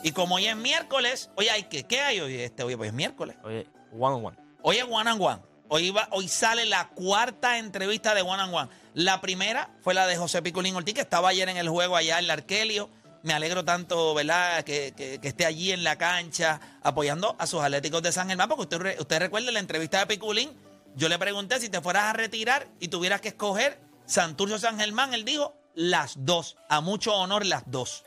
Y 0.03 0.13
como 0.13 0.37
hoy 0.37 0.47
es 0.47 0.57
miércoles, 0.57 1.31
oye, 1.37 1.51
hay 1.51 1.65
que, 1.65 1.85
¿qué 1.85 2.01
hay 2.01 2.21
hoy? 2.21 2.37
Este, 2.41 2.63
hoy 2.63 2.77
pues 2.77 2.89
es 2.89 2.95
miércoles. 2.95 3.37
Oye, 3.45 3.67
one 3.93 4.15
on 4.17 4.25
one. 4.27 4.37
Hoy 4.63 4.77
es 4.77 4.85
One 4.89 5.09
and 5.11 5.23
One. 5.23 5.41
Hoy, 5.69 5.91
va, 5.91 6.09
hoy 6.11 6.29
sale 6.29 6.67
la 6.67 6.89
cuarta 6.89 7.57
entrevista 7.59 8.15
de 8.15 8.21
One 8.23 8.43
and 8.43 8.55
One. 8.55 8.69
La 8.93 9.21
primera 9.21 9.71
fue 9.81 9.95
la 9.95 10.07
de 10.07 10.17
José 10.17 10.43
Piculín 10.43 10.75
Ortiz, 10.77 10.95
que 10.95 11.01
estaba 11.01 11.29
ayer 11.31 11.49
en 11.49 11.57
el 11.57 11.69
juego 11.69 11.97
allá 11.97 12.19
en 12.19 12.27
la 12.27 12.35
Arkelio. 12.35 12.91
Me 13.23 13.33
alegro 13.33 13.65
tanto, 13.65 14.13
¿verdad?, 14.15 14.63
que, 14.65 14.93
que- 14.97 15.19
que 15.21 15.29
esté 15.29 15.47
allí 15.47 15.73
en 15.73 15.83
la 15.85 15.97
cancha 15.97 16.61
apoyando 16.83 17.37
a 17.39 17.47
sus 17.47 17.61
atléticos 17.63 18.03
de 18.03 18.13
San 18.13 18.29
Germán, 18.29 18.49
porque 18.49 18.63
usted, 18.77 19.01
usted 19.01 19.19
recuerda 19.19 19.51
la 19.53 19.61
entrevista 19.61 19.99
de 20.01 20.07
Piculín. 20.07 20.51
Yo 20.97 21.09
le 21.09 21.19
pregunté 21.19 21.59
si 21.61 21.69
te 21.71 21.81
fueras 21.81 22.05
a 22.05 22.13
retirar 22.13 22.67
y 22.81 22.89
tuvieras 22.89 23.21
que 23.21 23.29
escoger 23.29 23.81
Santurcio 24.07 24.59
San 24.59 24.79
Germán. 24.79 25.15
Él 25.15 25.25
dijo 25.25 25.55
las 25.75 26.15
dos. 26.19 26.57
A 26.69 26.81
mucho 26.81 27.15
honor, 27.15 27.47
las 27.47 27.63
dos. 27.67 28.05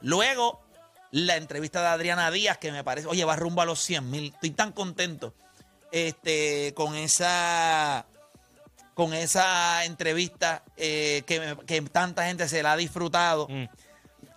Luego, 0.00 0.61
la 1.12 1.36
entrevista 1.36 1.82
de 1.82 1.88
Adriana 1.88 2.30
Díaz, 2.30 2.58
que 2.58 2.72
me 2.72 2.82
parece, 2.82 3.06
oye, 3.06 3.24
va 3.24 3.36
rumbo 3.36 3.62
a 3.62 3.66
los 3.66 3.80
100 3.80 4.10
mil. 4.10 4.32
Estoy 4.34 4.50
tan 4.50 4.72
contento 4.72 5.34
este, 5.92 6.72
con 6.74 6.96
esa 6.96 8.06
con 8.94 9.14
esa 9.14 9.84
entrevista 9.84 10.64
eh, 10.76 11.22
que, 11.26 11.56
que 11.66 11.80
tanta 11.82 12.26
gente 12.26 12.46
se 12.48 12.62
la 12.62 12.72
ha 12.72 12.76
disfrutado. 12.76 13.46
Mm. 13.48 13.64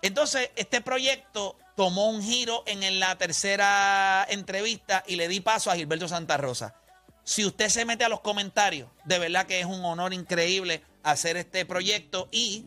Entonces, 0.00 0.50
este 0.56 0.80
proyecto 0.80 1.58
tomó 1.76 2.08
un 2.08 2.22
giro 2.22 2.62
en 2.66 2.98
la 2.98 3.16
tercera 3.16 4.26
entrevista 4.28 5.04
y 5.06 5.16
le 5.16 5.28
di 5.28 5.40
paso 5.40 5.70
a 5.70 5.76
Gilberto 5.76 6.08
Santa 6.08 6.36
Rosa. 6.38 6.74
Si 7.22 7.44
usted 7.44 7.68
se 7.68 7.84
mete 7.84 8.04
a 8.04 8.08
los 8.08 8.20
comentarios, 8.20 8.88
de 9.04 9.18
verdad 9.18 9.46
que 9.46 9.60
es 9.60 9.66
un 9.66 9.84
honor 9.84 10.14
increíble 10.14 10.82
hacer 11.02 11.36
este 11.36 11.66
proyecto 11.66 12.28
y 12.30 12.66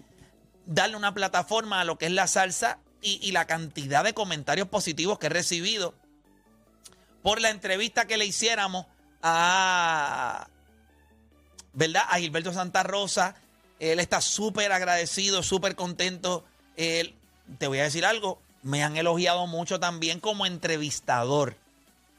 darle 0.66 0.96
una 0.96 1.14
plataforma 1.14 1.82
a 1.82 1.86
lo 1.86 1.98
que 1.98 2.06
es 2.06 2.12
la 2.12 2.28
salsa 2.28 2.80
y, 3.02 3.32
la 3.32 3.46
cantidad 3.46 4.04
de 4.04 4.14
comentarios 4.14 4.68
positivos 4.68 5.20
que 5.20 5.28
he 5.28 5.30
recibido 5.30 5.94
por 7.22 7.42
la 7.42 7.50
entrevista 7.50 8.06
que 8.06 8.18
le 8.18 8.26
hiciéramos 8.26 8.86
a, 9.22 10.48
¿verdad? 11.74 12.04
A 12.10 12.20
Gilberto 12.20 12.54
Santa 12.54 12.84
Rosa. 12.84 13.36
Él 13.80 14.00
está 14.00 14.22
súper 14.22 14.72
agradecido, 14.72 15.44
súper 15.44 15.76
contento. 15.76 16.46
Él, 16.76 17.16
te 17.58 17.68
voy 17.68 17.80
a 17.80 17.84
decir 17.84 18.06
algo, 18.06 18.42
me 18.64 18.84
han 18.84 18.98
elogiado 18.98 19.48
mucho 19.48 19.80
también 19.80 20.20
como 20.20 20.46
entrevistador. 20.46 21.56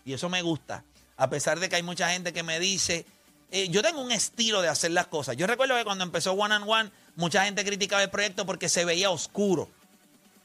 Y 0.04 0.14
eso 0.14 0.28
me 0.28 0.42
gusta. 0.42 0.84
A 1.16 1.28
pesar 1.28 1.60
de 1.60 1.68
que 1.68 1.76
hay 1.76 1.82
mucha 1.82 2.10
gente 2.10 2.32
que 2.32 2.42
me 2.42 2.58
dice, 2.58 3.04
eh, 3.50 3.68
yo 3.68 3.82
tengo 3.82 4.00
un 4.00 4.12
estilo 4.12 4.62
de 4.62 4.68
hacer 4.68 4.92
las 4.92 5.06
cosas. 5.06 5.36
Yo 5.36 5.46
recuerdo 5.46 5.76
que 5.76 5.84
cuando 5.84 6.04
empezó 6.04 6.32
One 6.32 6.54
and 6.54 6.68
One, 6.68 6.90
mucha 7.16 7.44
gente 7.44 7.64
criticaba 7.64 8.02
el 8.02 8.10
proyecto 8.10 8.46
porque 8.46 8.68
se 8.68 8.84
veía 8.84 9.10
oscuro. 9.10 9.68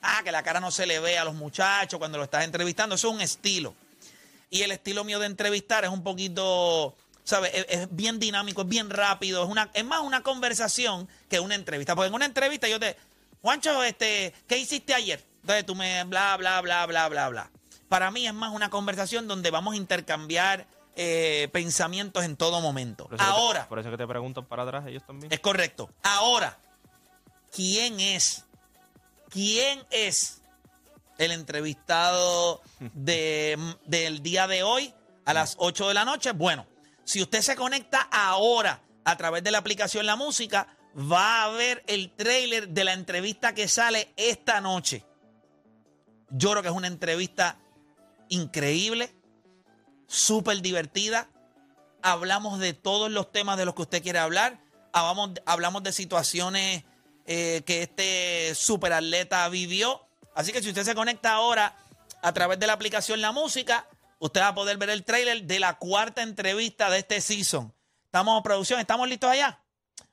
Ah, 0.08 0.22
que 0.24 0.32
la 0.32 0.44
cara 0.44 0.60
no 0.60 0.72
se 0.72 0.86
le 0.86 1.00
ve 1.00 1.18
a 1.18 1.24
los 1.26 1.34
muchachos 1.34 1.98
cuando 1.98 2.18
lo 2.18 2.24
estás 2.26 2.44
entrevistando. 2.44 2.96
Eso 2.96 3.08
es 3.10 3.14
un 3.16 3.22
estilo. 3.22 3.74
Y 4.50 4.62
el 4.62 4.72
estilo 4.72 5.04
mío 5.04 5.20
de 5.20 5.26
entrevistar 5.26 5.84
es 5.84 5.90
un 5.90 6.04
poquito, 6.04 6.96
¿sabes? 7.24 7.52
Es, 7.54 7.66
es 7.70 7.88
bien 7.96 8.20
dinámico, 8.20 8.62
es 8.62 8.68
bien 8.70 8.90
rápido. 8.90 9.44
Es, 9.44 9.50
una, 9.50 9.70
es 9.74 9.84
más 9.84 10.02
una 10.02 10.22
conversación 10.22 11.08
que 11.30 11.40
una 11.40 11.56
entrevista. 11.56 11.96
Porque 11.96 12.08
en 12.10 12.14
una 12.14 12.26
entrevista 12.26 12.68
yo 12.68 12.80
te, 12.80 12.96
Juancho, 13.42 13.84
este, 13.84 14.34
¿qué 14.48 14.58
hiciste 14.58 14.94
ayer? 14.94 15.24
Entonces 15.42 15.66
tú 15.66 15.76
me, 15.76 16.04
bla, 16.06 16.38
bla, 16.38 16.62
bla, 16.62 16.86
bla, 16.86 17.10
bla, 17.10 17.30
bla. 17.30 17.52
Para 17.90 18.12
mí 18.12 18.26
es 18.28 18.34
más 18.34 18.52
una 18.52 18.70
conversación 18.70 19.28
donde 19.28 19.52
vamos 19.52 19.74
a 19.74 19.78
intercambiar 19.78 20.66
eh, 20.96 21.50
pensamientos 21.52 22.24
en 22.24 22.36
todo 22.38 22.62
momento. 22.62 23.08
Por 23.08 23.18
te- 23.18 23.24
Ahora, 23.24 23.68
por 23.68 23.80
eso 23.80 23.92
que 23.92 23.98
te 23.98 24.08
preguntan 24.08 24.46
para 24.46 24.64
atrás 24.64 24.86
ellos 24.88 25.04
también. 25.06 25.32
es 25.32 25.40
correcto. 25.40 25.90
Ahora, 26.04 26.58
¿quién 27.52 28.00
es? 28.00 28.44
¿Quién 29.36 29.86
es 29.90 30.42
el 31.18 31.34
entrevistado 31.34 32.62
de, 32.94 33.60
del 33.86 34.24
día 34.24 34.48
de 34.48 34.64
hoy 34.64 34.94
a 35.26 35.34
las 35.34 35.56
8 35.60 35.90
de 35.90 35.94
la 35.94 36.06
noche? 36.06 36.32
Bueno, 36.32 36.66
si 37.04 37.22
usted 37.22 37.42
se 37.42 37.58
conecta 37.58 38.00
ahora 38.00 38.82
a 39.04 39.18
través 39.18 39.44
de 39.44 39.52
la 39.52 39.58
aplicación 39.58 40.06
La 40.06 40.16
Música, 40.16 40.78
va 40.98 41.44
a 41.44 41.50
ver 41.50 41.84
el 41.88 42.16
trailer 42.16 42.70
de 42.70 42.86
la 42.86 42.94
entrevista 42.94 43.54
que 43.54 43.68
sale 43.68 44.14
esta 44.16 44.62
noche. 44.62 45.06
Yo 46.30 46.52
creo 46.52 46.62
que 46.62 46.70
es 46.70 46.74
una 46.74 46.88
entrevista 46.88 47.60
increíble, 48.30 49.14
súper 50.08 50.62
divertida. 50.62 51.28
Hablamos 52.02 52.58
de 52.58 52.72
todos 52.72 53.12
los 53.12 53.34
temas 53.34 53.58
de 53.58 53.66
los 53.66 53.76
que 53.76 53.82
usted 53.82 54.02
quiere 54.02 54.20
hablar. 54.20 54.62
Hablamos 54.94 55.84
de 55.84 55.92
situaciones 55.92 56.86
eh, 57.26 57.64
que 57.66 57.84
este 57.84 58.54
superatleta 58.56 59.48
vivió. 59.50 60.06
Así 60.36 60.52
que 60.52 60.62
si 60.62 60.70
usted 60.70 60.84
se 60.84 60.96
conecta 60.96 61.34
ahora 61.34 61.76
a 62.22 62.34
través 62.34 62.60
de 62.60 62.68
la 62.68 62.74
aplicación 62.74 63.22
La 63.22 63.32
Música, 63.32 63.88
usted 64.20 64.42
va 64.42 64.50
a 64.50 64.56
poder 64.56 64.78
ver 64.78 64.90
el 64.90 65.04
trailer 65.04 65.44
de 65.44 65.60
la 65.60 65.76
cuarta 65.76 66.22
entrevista 66.22 66.90
de 66.90 67.00
este 67.00 67.22
season. 67.22 67.74
Estamos 68.06 68.38
en 68.38 68.44
producción, 68.44 68.80
¿estamos 68.80 69.10
listos 69.10 69.30
allá? 69.30 69.60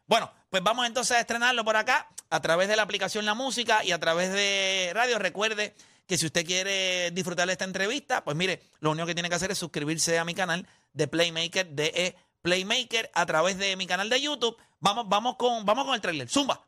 Bueno, 0.07 0.33
pues 0.51 0.63
vamos 0.63 0.87
entonces 0.87 1.17
a 1.17 1.21
estrenarlo 1.21 1.65
por 1.65 1.77
acá 1.77 2.09
a 2.31 2.41
través 2.41 2.69
de 2.69 2.77
la 2.77 2.83
aplicación 2.83 3.25
La 3.27 3.35
Música 3.35 3.85
y 3.85 3.93
a 3.93 4.01
través 4.01 4.33
de 4.33 4.91
radio. 4.95 5.19
Recuerde 5.19 5.75
que 6.07 6.19
si 6.19 6.27
usted 6.27 6.47
quiere 6.47 7.11
disfrutar 7.11 7.47
de 7.47 7.53
esta 7.53 7.65
entrevista, 7.65 8.25
pues 8.25 8.37
mire, 8.37 8.63
lo 8.81 8.91
único 8.91 9.07
que 9.07 9.15
tiene 9.15 9.29
que 9.29 9.35
hacer 9.35 9.51
es 9.51 9.59
suscribirse 9.59 10.19
a 10.19 10.25
mi 10.25 10.35
canal 10.35 10.67
de 10.93 11.09
Playmaker, 11.09 11.69
de 11.69 12.17
Playmaker, 12.43 13.11
a 13.15 13.27
través 13.27 13.59
de 13.59 13.77
mi 13.77 13.87
canal 13.87 14.09
de 14.09 14.21
YouTube. 14.21 14.57
Vamos, 14.81 15.09
vamos, 15.09 15.37
con, 15.37 15.65
vamos 15.65 15.85
con 15.85 15.95
el 15.95 16.01
trailer. 16.01 16.29
Zumba. 16.29 16.67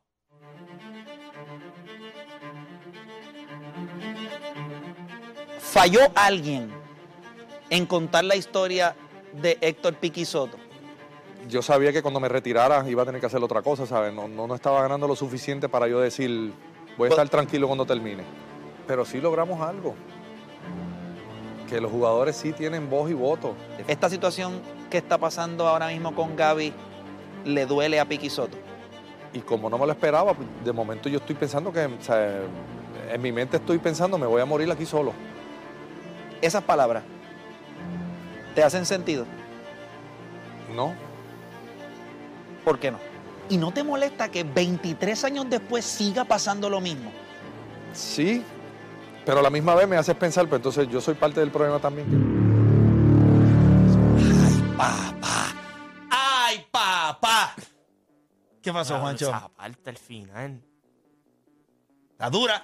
Falló 5.75 6.03
alguien 6.15 6.71
en 7.69 7.85
contar 7.87 8.25
la 8.25 8.37
historia 8.37 8.95
de 9.33 9.59
Héctor 9.61 9.95
Piqui 9.95 10.25
Soto. 10.25 10.57
yo 11.49 11.63
sabía 11.63 11.93
que 11.93 12.01
cuando 12.01 12.21
me 12.21 12.29
retirara 12.29 12.89
iba 12.89 13.03
a 13.03 13.05
tener 13.05 13.21
que 13.21 13.27
hacer 13.27 13.43
otra 13.43 13.61
cosa, 13.61 13.85
¿sabes? 13.85 14.15
No, 14.15 14.29
no, 14.29 14.47
no 14.47 14.55
estaba 14.55 14.81
ganando 14.83 15.09
lo 15.09 15.17
suficiente 15.17 15.69
para 15.69 15.89
yo 15.89 15.99
decir, 15.99 16.53
voy 16.97 17.09
a 17.09 17.11
estar 17.11 17.29
tranquilo 17.29 17.67
cuando 17.67 17.85
termine. 17.85 18.23
Pero 18.87 19.05
sí 19.05 19.21
logramos 19.21 19.61
algo. 19.63 19.97
Que 21.69 21.81
los 21.81 21.91
jugadores 21.91 22.37
sí 22.37 22.53
tienen 22.53 22.89
voz 22.89 23.11
y 23.11 23.15
voto. 23.15 23.57
Esta 23.89 24.09
situación 24.09 24.61
que 24.89 24.99
está 24.99 25.19
pasando 25.19 25.67
ahora 25.67 25.89
mismo 25.89 26.15
con 26.15 26.37
Gaby 26.37 26.73
le 27.47 27.67
duele 27.67 27.99
a 27.99 28.05
Piqui 28.05 28.31
Soto. 28.31 28.57
Y 29.33 29.41
como 29.41 29.69
no 29.69 29.77
me 29.77 29.87
lo 29.87 29.91
esperaba, 29.91 30.35
pues, 30.35 30.47
de 30.65 30.73
momento 30.73 31.09
yo 31.09 31.19
estoy 31.19 31.35
pensando 31.35 31.73
que, 31.73 31.85
o 31.87 32.01
sea, 32.01 32.43
en 33.11 33.21
mi 33.21 33.33
mente 33.33 33.57
estoy 33.57 33.79
pensando, 33.79 34.17
me 34.19 34.27
voy 34.29 34.41
a 34.41 34.45
morir 34.45 34.71
aquí 34.71 34.87
solo. 34.87 35.13
Esas 36.43 36.63
palabras 36.63 37.05
te 38.55 38.63
hacen 38.63 38.87
sentido. 38.87 39.27
No, 40.75 40.95
¿Por 42.65 42.79
qué 42.79 42.91
no? 42.91 42.99
¿Y 43.51 43.59
no 43.59 43.73
te 43.73 43.85
molesta 43.85 44.31
que 44.31 44.43
23 44.43 45.25
años 45.25 45.47
después 45.51 45.85
siga 45.85 46.25
pasando 46.25 46.71
lo 46.71 46.81
mismo? 46.81 47.11
sí, 47.93 48.43
pero 49.25 49.39
a 49.39 49.43
la 49.43 49.51
misma 49.51 49.75
vez 49.75 49.87
me 49.89 49.97
haces 49.97 50.15
pensar, 50.17 50.47
pues 50.49 50.59
entonces 50.59 50.89
yo 50.89 51.01
soy 51.01 51.15
parte 51.15 51.41
del 51.41 51.51
problema 51.51 51.79
también. 51.79 52.07
¡Ay, 54.19 54.75
papá! 54.77 55.55
¡Ay, 56.11 56.67
papá! 56.71 57.55
¿Qué 58.61 58.73
pasó, 58.73 58.95
Claro, 58.95 59.03
Juancho? 59.03 59.29
Esa 59.29 59.49
parte 59.49 59.91
al 59.91 59.97
final. 59.97 60.63
Está 62.11 62.29
dura. 62.29 62.63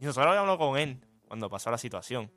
Y 0.00 0.04
nosotros 0.06 0.36
hablamos 0.36 0.58
con 0.58 0.78
él 0.78 1.00
cuando 1.28 1.48
pasó 1.48 1.70
la 1.70 1.78
situación. 1.78 2.30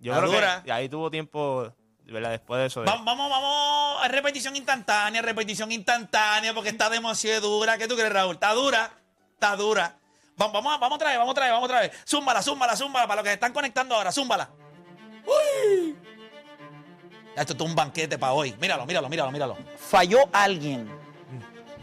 Yo 0.00 0.12
Está 0.12 0.20
creo 0.26 0.32
dura. 0.34 0.62
que 0.64 0.72
ahí 0.72 0.88
tuvo 0.88 1.10
tiempo, 1.10 1.72
¿verdad? 2.04 2.30
Después 2.30 2.60
de 2.60 2.66
eso. 2.66 2.80
de- 2.80 2.86
Vamos, 2.86 3.04
vamos, 3.04 3.30
vamos 3.30 4.02
a 4.02 4.08
repetición 4.08 4.56
instantánea, 4.56 5.20
repetición 5.22 5.72
instantánea, 5.72 6.54
porque 6.54 6.70
está 6.70 6.88
demasiado 6.88 7.48
dura. 7.48 7.76
¿Qué 7.76 7.88
tú 7.88 7.96
crees, 7.96 8.12
Raúl? 8.12 8.34
Está 8.34 8.52
dura, 8.52 8.92
está 9.34 9.56
dura. 9.56 9.96
Vamos, 10.36 10.52
vamos, 10.54 10.80
vamos 10.80 10.96
otra 10.96 11.08
vez, 11.10 11.18
vamos 11.18 11.32
otra 11.32 11.44
vez, 11.44 11.52
vamos 11.52 11.66
otra 11.68 11.80
vez. 11.80 11.92
Zúmbala, 12.08 12.42
zúmbala, 12.42 12.76
zúmbala, 12.76 13.06
para 13.06 13.16
los 13.16 13.24
que 13.24 13.30
se 13.30 13.34
están 13.34 13.52
conectando 13.52 13.94
ahora, 13.94 14.10
zúmbala. 14.10 14.48
¡Uy! 15.26 15.96
Esto 17.36 17.52
es 17.52 17.60
un 17.60 17.74
banquete 17.74 18.18
para 18.18 18.32
hoy. 18.32 18.54
Míralo, 18.60 18.86
míralo, 18.86 19.08
míralo, 19.08 19.30
míralo. 19.30 19.56
Falló 19.78 20.28
alguien 20.32 20.90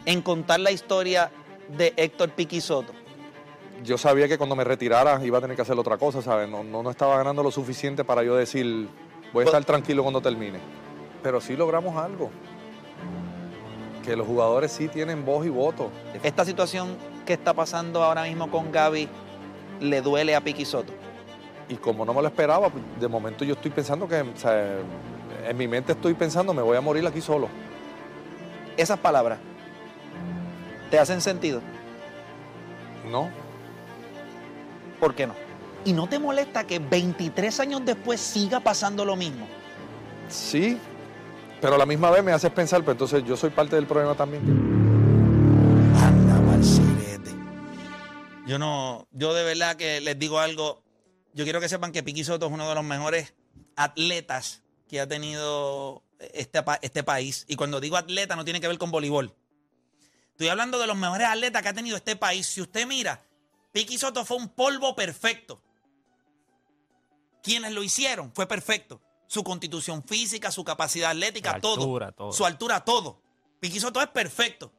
en 0.04 0.22
contar 0.22 0.58
la 0.60 0.70
historia 0.72 1.30
de 1.68 1.94
Héctor 1.96 2.30
Piqui 2.32 2.60
Soto. 2.60 2.92
Yo 3.84 3.96
sabía 3.96 4.28
que 4.28 4.38
cuando 4.38 4.56
me 4.56 4.64
retirara 4.64 5.24
iba 5.24 5.38
a 5.38 5.40
tener 5.40 5.56
que 5.56 5.62
hacer 5.62 5.78
otra 5.78 5.98
cosa, 5.98 6.20
¿sabes? 6.20 6.48
No, 6.48 6.64
no, 6.64 6.82
no 6.82 6.90
estaba 6.90 7.16
ganando 7.16 7.42
lo 7.42 7.50
suficiente 7.50 8.04
para 8.04 8.22
yo 8.22 8.34
decir, 8.34 8.88
voy 9.32 9.42
a 9.42 9.46
estar 9.46 9.64
tranquilo 9.64 10.02
cuando 10.02 10.20
termine. 10.20 10.58
Pero 11.22 11.40
sí 11.40 11.56
logramos 11.56 11.96
algo. 11.96 12.30
Que 14.04 14.16
los 14.16 14.26
jugadores 14.26 14.72
sí 14.72 14.88
tienen 14.88 15.24
voz 15.24 15.46
y 15.46 15.48
voto. 15.48 15.90
Esta 16.22 16.44
situación 16.44 16.96
que 17.24 17.34
está 17.34 17.54
pasando 17.54 18.02
ahora 18.02 18.24
mismo 18.24 18.50
con 18.50 18.72
Gaby 18.72 19.08
le 19.80 20.00
duele 20.00 20.34
a 20.34 20.40
Piqui 20.40 20.64
Soto. 20.64 20.92
Y 21.68 21.76
como 21.76 22.04
no 22.04 22.14
me 22.14 22.22
lo 22.22 22.28
esperaba, 22.28 22.70
pues, 22.70 22.82
de 22.98 23.08
momento 23.08 23.44
yo 23.44 23.54
estoy 23.54 23.70
pensando 23.70 24.08
que, 24.08 24.20
o 24.22 24.36
sea, 24.36 24.78
en 25.46 25.56
mi 25.56 25.68
mente 25.68 25.92
estoy 25.92 26.14
pensando, 26.14 26.54
me 26.54 26.62
voy 26.62 26.76
a 26.76 26.80
morir 26.80 27.06
aquí 27.06 27.20
solo. 27.20 27.48
Esas 28.76 28.98
palabras 28.98 29.38
te 30.90 30.98
hacen 30.98 31.20
sentido. 31.20 31.60
No, 33.10 33.28
¿por 34.98 35.14
qué 35.14 35.26
no? 35.26 35.34
¿Y 35.84 35.92
no 35.92 36.08
te 36.08 36.18
molesta 36.18 36.66
que 36.66 36.78
23 36.78 37.60
años 37.60 37.84
después 37.84 38.20
siga 38.20 38.60
pasando 38.60 39.04
lo 39.04 39.16
mismo? 39.16 39.46
Sí, 40.28 40.78
pero 41.60 41.74
a 41.74 41.78
la 41.78 41.86
misma 41.86 42.10
vez 42.10 42.22
me 42.22 42.32
haces 42.32 42.50
pensar, 42.50 42.84
pues 42.84 42.94
entonces 42.94 43.24
yo 43.24 43.36
soy 43.36 43.50
parte 43.50 43.76
del 43.76 43.86
problema 43.86 44.14
también. 44.14 44.42
Anda, 45.96 46.40
Marcelete. 46.40 47.30
Yo 48.46 48.58
no, 48.58 49.06
yo 49.12 49.34
de 49.34 49.44
verdad 49.44 49.76
que 49.76 50.00
les 50.00 50.18
digo 50.18 50.38
algo. 50.38 50.82
Yo 51.34 51.44
quiero 51.44 51.60
que 51.60 51.68
sepan 51.68 51.92
que 51.92 52.02
Piqui 52.02 52.24
Soto 52.24 52.46
es 52.46 52.52
uno 52.52 52.68
de 52.68 52.74
los 52.74 52.84
mejores 52.84 53.34
atletas 53.76 54.62
que 54.88 55.00
ha 55.00 55.06
tenido 55.06 56.02
este, 56.18 56.62
este 56.82 57.02
país. 57.02 57.44
Y 57.48 57.56
cuando 57.56 57.80
digo 57.80 57.96
atleta 57.96 58.36
no 58.36 58.44
tiene 58.44 58.60
que 58.60 58.68
ver 58.68 58.78
con 58.78 58.90
voleibol. 58.90 59.34
Estoy 60.32 60.48
hablando 60.48 60.78
de 60.78 60.86
los 60.86 60.96
mejores 60.96 61.26
atletas 61.26 61.62
que 61.62 61.68
ha 61.68 61.74
tenido 61.74 61.96
este 61.96 62.16
país. 62.16 62.46
Si 62.46 62.60
usted 62.60 62.86
mira, 62.86 63.22
Piqui 63.78 63.96
Soto 63.96 64.24
fue 64.24 64.38
un 64.38 64.48
polvo 64.48 64.96
perfecto. 64.96 65.62
Quienes 67.44 67.70
lo 67.72 67.84
hicieron 67.84 68.32
fue 68.34 68.48
perfecto. 68.48 69.00
Su 69.28 69.44
constitución 69.44 70.02
física, 70.02 70.50
su 70.50 70.64
capacidad 70.64 71.10
atlética, 71.10 71.60
todo. 71.60 71.74
altura, 71.82 72.10
todo. 72.10 72.32
Su 72.32 72.44
altura, 72.44 72.84
todo. 72.84 73.22
Piqui 73.60 73.78
Soto 73.78 74.00
es 74.02 74.08
perfecto. 74.08 74.72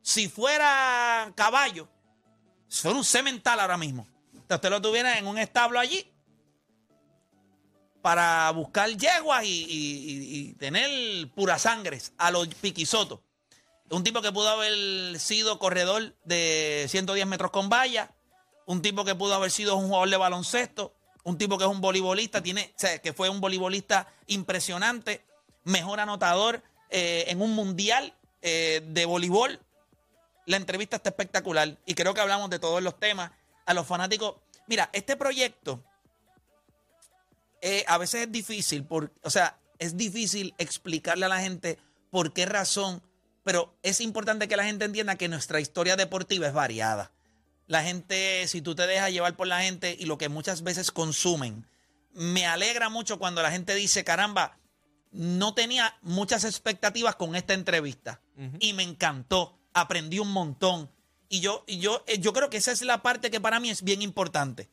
Si 0.00 0.28
fuera 0.28 1.32
caballo, 1.34 1.88
fuera 2.68 2.96
un 2.96 3.04
cemental 3.04 3.58
ahora 3.58 3.76
mismo. 3.76 4.06
Entonces 4.26 4.54
usted 4.58 4.70
lo 4.70 4.80
tuviera 4.80 5.18
en 5.18 5.26
un 5.26 5.36
establo 5.36 5.80
allí 5.80 6.08
para 8.00 8.48
buscar 8.52 8.90
yeguas 8.90 9.42
y, 9.42 9.48
y- 9.48 9.66
y- 10.12 10.38
y 10.50 10.52
tener 10.54 11.28
pura 11.32 11.58
sangres 11.58 12.12
a 12.16 12.30
los 12.30 12.46
piquisotos. 12.46 13.18
Un 13.90 14.02
tipo 14.02 14.22
que 14.22 14.32
pudo 14.32 14.48
haber 14.48 15.18
sido 15.20 15.58
corredor 15.58 16.14
de 16.24 16.86
110 16.88 17.26
metros 17.26 17.50
con 17.50 17.68
valla, 17.68 18.14
un 18.66 18.82
tipo 18.82 19.04
que 19.04 19.14
pudo 19.14 19.34
haber 19.34 19.50
sido 19.50 19.76
un 19.76 19.88
jugador 19.88 20.08
de 20.08 20.16
baloncesto, 20.16 20.94
un 21.22 21.38
tipo 21.38 21.58
que 21.58 21.64
es 21.64 21.70
un 21.70 21.80
voleibolista, 21.80 22.42
tiene, 22.42 22.72
o 22.76 22.78
sea, 22.78 22.98
que 22.98 23.12
fue 23.12 23.28
un 23.28 23.40
voleibolista 23.40 24.08
impresionante, 24.26 25.24
mejor 25.64 26.00
anotador 26.00 26.62
eh, 26.90 27.24
en 27.28 27.40
un 27.40 27.54
mundial 27.54 28.14
eh, 28.42 28.82
de 28.86 29.04
voleibol. 29.04 29.60
La 30.46 30.56
entrevista 30.56 30.96
está 30.96 31.10
espectacular 31.10 31.78
y 31.86 31.94
creo 31.94 32.14
que 32.14 32.20
hablamos 32.20 32.50
de 32.50 32.58
todos 32.58 32.82
los 32.82 32.98
temas. 32.98 33.32
A 33.66 33.72
los 33.72 33.86
fanáticos, 33.86 34.36
mira, 34.66 34.90
este 34.92 35.16
proyecto 35.16 35.82
eh, 37.62 37.82
a 37.88 37.96
veces 37.96 38.22
es 38.22 38.32
difícil, 38.32 38.86
o 39.22 39.30
sea, 39.30 39.58
es 39.78 39.96
difícil 39.96 40.54
explicarle 40.58 41.24
a 41.24 41.30
la 41.30 41.40
gente 41.40 41.78
por 42.10 42.34
qué 42.34 42.44
razón, 42.44 43.02
pero 43.44 43.76
es 43.82 44.00
importante 44.00 44.48
que 44.48 44.56
la 44.56 44.64
gente 44.64 44.86
entienda 44.86 45.16
que 45.16 45.28
nuestra 45.28 45.60
historia 45.60 45.96
deportiva 45.96 46.46
es 46.46 46.52
variada. 46.52 47.12
La 47.66 47.82
gente, 47.82 48.46
si 48.48 48.60
tú 48.60 48.74
te 48.74 48.86
dejas 48.86 49.12
llevar 49.12 49.36
por 49.36 49.46
la 49.46 49.62
gente 49.62 49.96
y 49.98 50.06
lo 50.06 50.18
que 50.18 50.28
muchas 50.28 50.62
veces 50.62 50.90
consumen, 50.90 51.66
me 52.12 52.46
alegra 52.46 52.88
mucho 52.88 53.18
cuando 53.18 53.42
la 53.42 53.50
gente 53.50 53.74
dice, 53.74 54.02
caramba, 54.02 54.58
no 55.12 55.54
tenía 55.54 55.96
muchas 56.02 56.44
expectativas 56.44 57.16
con 57.16 57.36
esta 57.36 57.54
entrevista 57.54 58.20
y 58.58 58.72
me 58.72 58.82
encantó, 58.82 59.58
aprendí 59.72 60.18
un 60.18 60.32
montón. 60.32 60.90
Y 61.28 61.40
yo, 61.40 61.64
y 61.66 61.78
yo, 61.78 62.02
eh, 62.06 62.18
yo 62.18 62.32
creo 62.32 62.50
que 62.50 62.58
esa 62.58 62.72
es 62.72 62.82
la 62.82 63.02
parte 63.02 63.30
que 63.30 63.40
para 63.40 63.60
mí 63.60 63.70
es 63.70 63.82
bien 63.82 64.02
importante. 64.02 64.68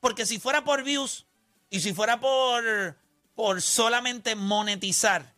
Porque 0.00 0.26
si 0.26 0.38
fuera 0.38 0.64
por 0.64 0.82
views 0.82 1.26
y 1.68 1.80
si 1.80 1.92
fuera 1.92 2.20
por, 2.20 2.96
por 3.34 3.60
solamente 3.60 4.34
monetizar, 4.34 5.34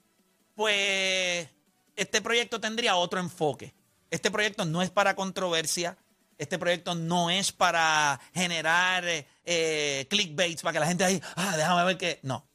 pues 0.54 1.48
este 1.96 2.22
proyecto 2.22 2.60
tendría 2.60 2.96
otro 2.96 3.20
enfoque. 3.20 3.74
Este 4.10 4.30
proyecto 4.30 4.64
no 4.64 4.82
es 4.82 4.90
para 4.90 5.14
controversia. 5.14 5.96
Este 6.38 6.58
proyecto 6.58 6.94
no 6.94 7.30
es 7.30 7.52
para 7.52 8.20
generar 8.34 9.06
eh, 9.06 9.26
eh, 9.44 10.06
clickbaits, 10.10 10.62
para 10.62 10.72
que 10.72 10.80
la 10.80 10.86
gente 10.86 11.04
ahí, 11.04 11.22
ah, 11.36 11.56
déjame 11.56 11.84
ver 11.84 11.98
qué. 11.98 12.20
No. 12.22 12.46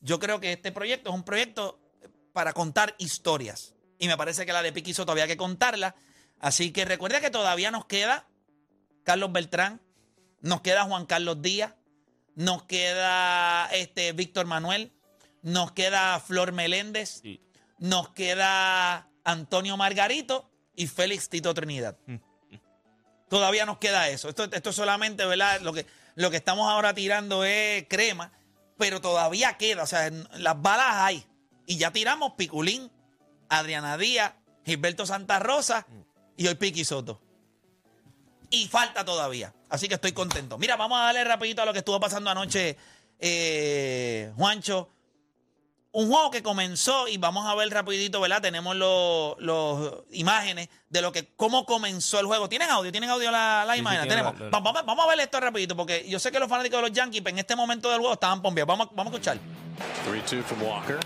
Yo 0.00 0.18
creo 0.18 0.40
que 0.40 0.52
este 0.52 0.72
proyecto 0.72 1.10
es 1.10 1.14
un 1.14 1.24
proyecto 1.24 1.78
para 2.32 2.52
contar 2.52 2.94
historias. 2.98 3.74
Y 3.98 4.08
me 4.08 4.16
parece 4.16 4.46
que 4.46 4.52
la 4.52 4.62
de 4.62 4.72
Piquizo 4.72 5.04
todavía 5.04 5.24
hay 5.24 5.30
que 5.30 5.36
contarla. 5.36 5.94
Así 6.38 6.72
que 6.72 6.84
recuerda 6.84 7.20
que 7.20 7.30
todavía 7.30 7.70
nos 7.70 7.84
queda 7.84 8.26
Carlos 9.04 9.32
Beltrán, 9.32 9.80
nos 10.40 10.62
queda 10.62 10.84
Juan 10.84 11.04
Carlos 11.04 11.42
Díaz, 11.42 11.74
nos 12.34 12.62
queda 12.62 13.66
este 13.72 14.12
Víctor 14.12 14.46
Manuel, 14.46 14.92
nos 15.42 15.72
queda 15.72 16.18
Flor 16.20 16.52
Meléndez, 16.52 17.20
Sí. 17.22 17.40
Nos 17.80 18.10
queda 18.10 19.08
Antonio 19.24 19.76
Margarito 19.76 20.48
y 20.76 20.86
Félix 20.86 21.28
Tito 21.28 21.52
Trinidad. 21.52 21.96
Todavía 23.28 23.66
nos 23.66 23.78
queda 23.78 24.08
eso. 24.08 24.28
Esto, 24.28 24.44
esto 24.44 24.72
solamente, 24.72 25.26
¿verdad? 25.26 25.60
Lo 25.62 25.72
que, 25.72 25.86
lo 26.14 26.30
que 26.30 26.36
estamos 26.36 26.70
ahora 26.70 26.94
tirando 26.94 27.44
es 27.44 27.86
crema, 27.88 28.32
pero 28.76 29.00
todavía 29.00 29.56
queda. 29.56 29.82
O 29.82 29.86
sea, 29.86 30.10
las 30.34 30.60
balas 30.60 30.94
hay. 30.96 31.26
Y 31.66 31.78
ya 31.78 31.90
tiramos 31.90 32.34
Piculín, 32.34 32.90
Adriana 33.48 33.96
Díaz, 33.96 34.34
Gilberto 34.64 35.06
Santa 35.06 35.38
Rosa 35.38 35.86
y 36.36 36.46
hoy 36.46 36.54
Piqui 36.54 36.84
Soto. 36.84 37.20
Y 38.50 38.66
falta 38.66 39.04
todavía. 39.04 39.54
Así 39.68 39.88
que 39.88 39.94
estoy 39.94 40.12
contento. 40.12 40.58
Mira, 40.58 40.76
vamos 40.76 40.98
a 40.98 41.04
darle 41.04 41.24
rapidito 41.24 41.62
a 41.62 41.64
lo 41.64 41.72
que 41.72 41.78
estuvo 41.78 42.00
pasando 42.00 42.30
anoche, 42.30 42.76
eh, 43.18 44.32
Juancho. 44.36 44.90
Un 45.92 46.08
juego 46.08 46.30
que 46.30 46.40
comenzó, 46.40 47.08
y 47.08 47.16
vamos 47.18 47.44
a 47.48 47.54
ver 47.56 47.68
rapidito, 47.70 48.20
¿verdad? 48.20 48.40
Tenemos 48.40 48.76
los 48.76 49.34
los 49.40 49.92
imágenes 50.12 50.68
de 50.88 51.02
lo 51.02 51.10
que, 51.10 51.26
cómo 51.34 51.66
comenzó 51.66 52.20
el 52.20 52.26
juego. 52.26 52.48
¿Tienen 52.48 52.70
audio? 52.70 52.92
¿Tienen 52.92 53.10
audio 53.10 53.30
la, 53.32 53.64
la 53.66 53.72
Sí, 53.72 53.78
sí, 53.78 53.80
imagen? 53.80 54.00
tiene 54.02 54.14
Tenemos. 54.22 54.38
la- 54.38 54.44
la- 54.46 54.50
Va- 54.52 54.60
Vamos, 54.60 54.86
vamos 54.86 55.04
a 55.04 55.08
ver 55.08 55.18
esto 55.20 55.40
rapidito, 55.40 55.74
porque 55.76 56.08
yo 56.08 56.20
sé 56.20 56.30
que 56.30 56.38
los 56.38 56.48
fanáticos 56.48 56.78
de 56.80 56.88
los 56.88 56.92
Yankees 56.96 57.22
en 57.26 57.38
este 57.40 57.56
momento 57.56 57.90
del 57.90 57.98
juego 57.98 58.12
estaban 58.14 58.40
pompeados. 58.40 58.68
Vamos, 58.68 58.86
a- 58.86 58.90
vamos 58.94 59.12
a 59.12 59.16
escuchar. 59.16 59.38
3-2 60.06 60.44
from 60.44 60.62
Walker. 60.62 61.00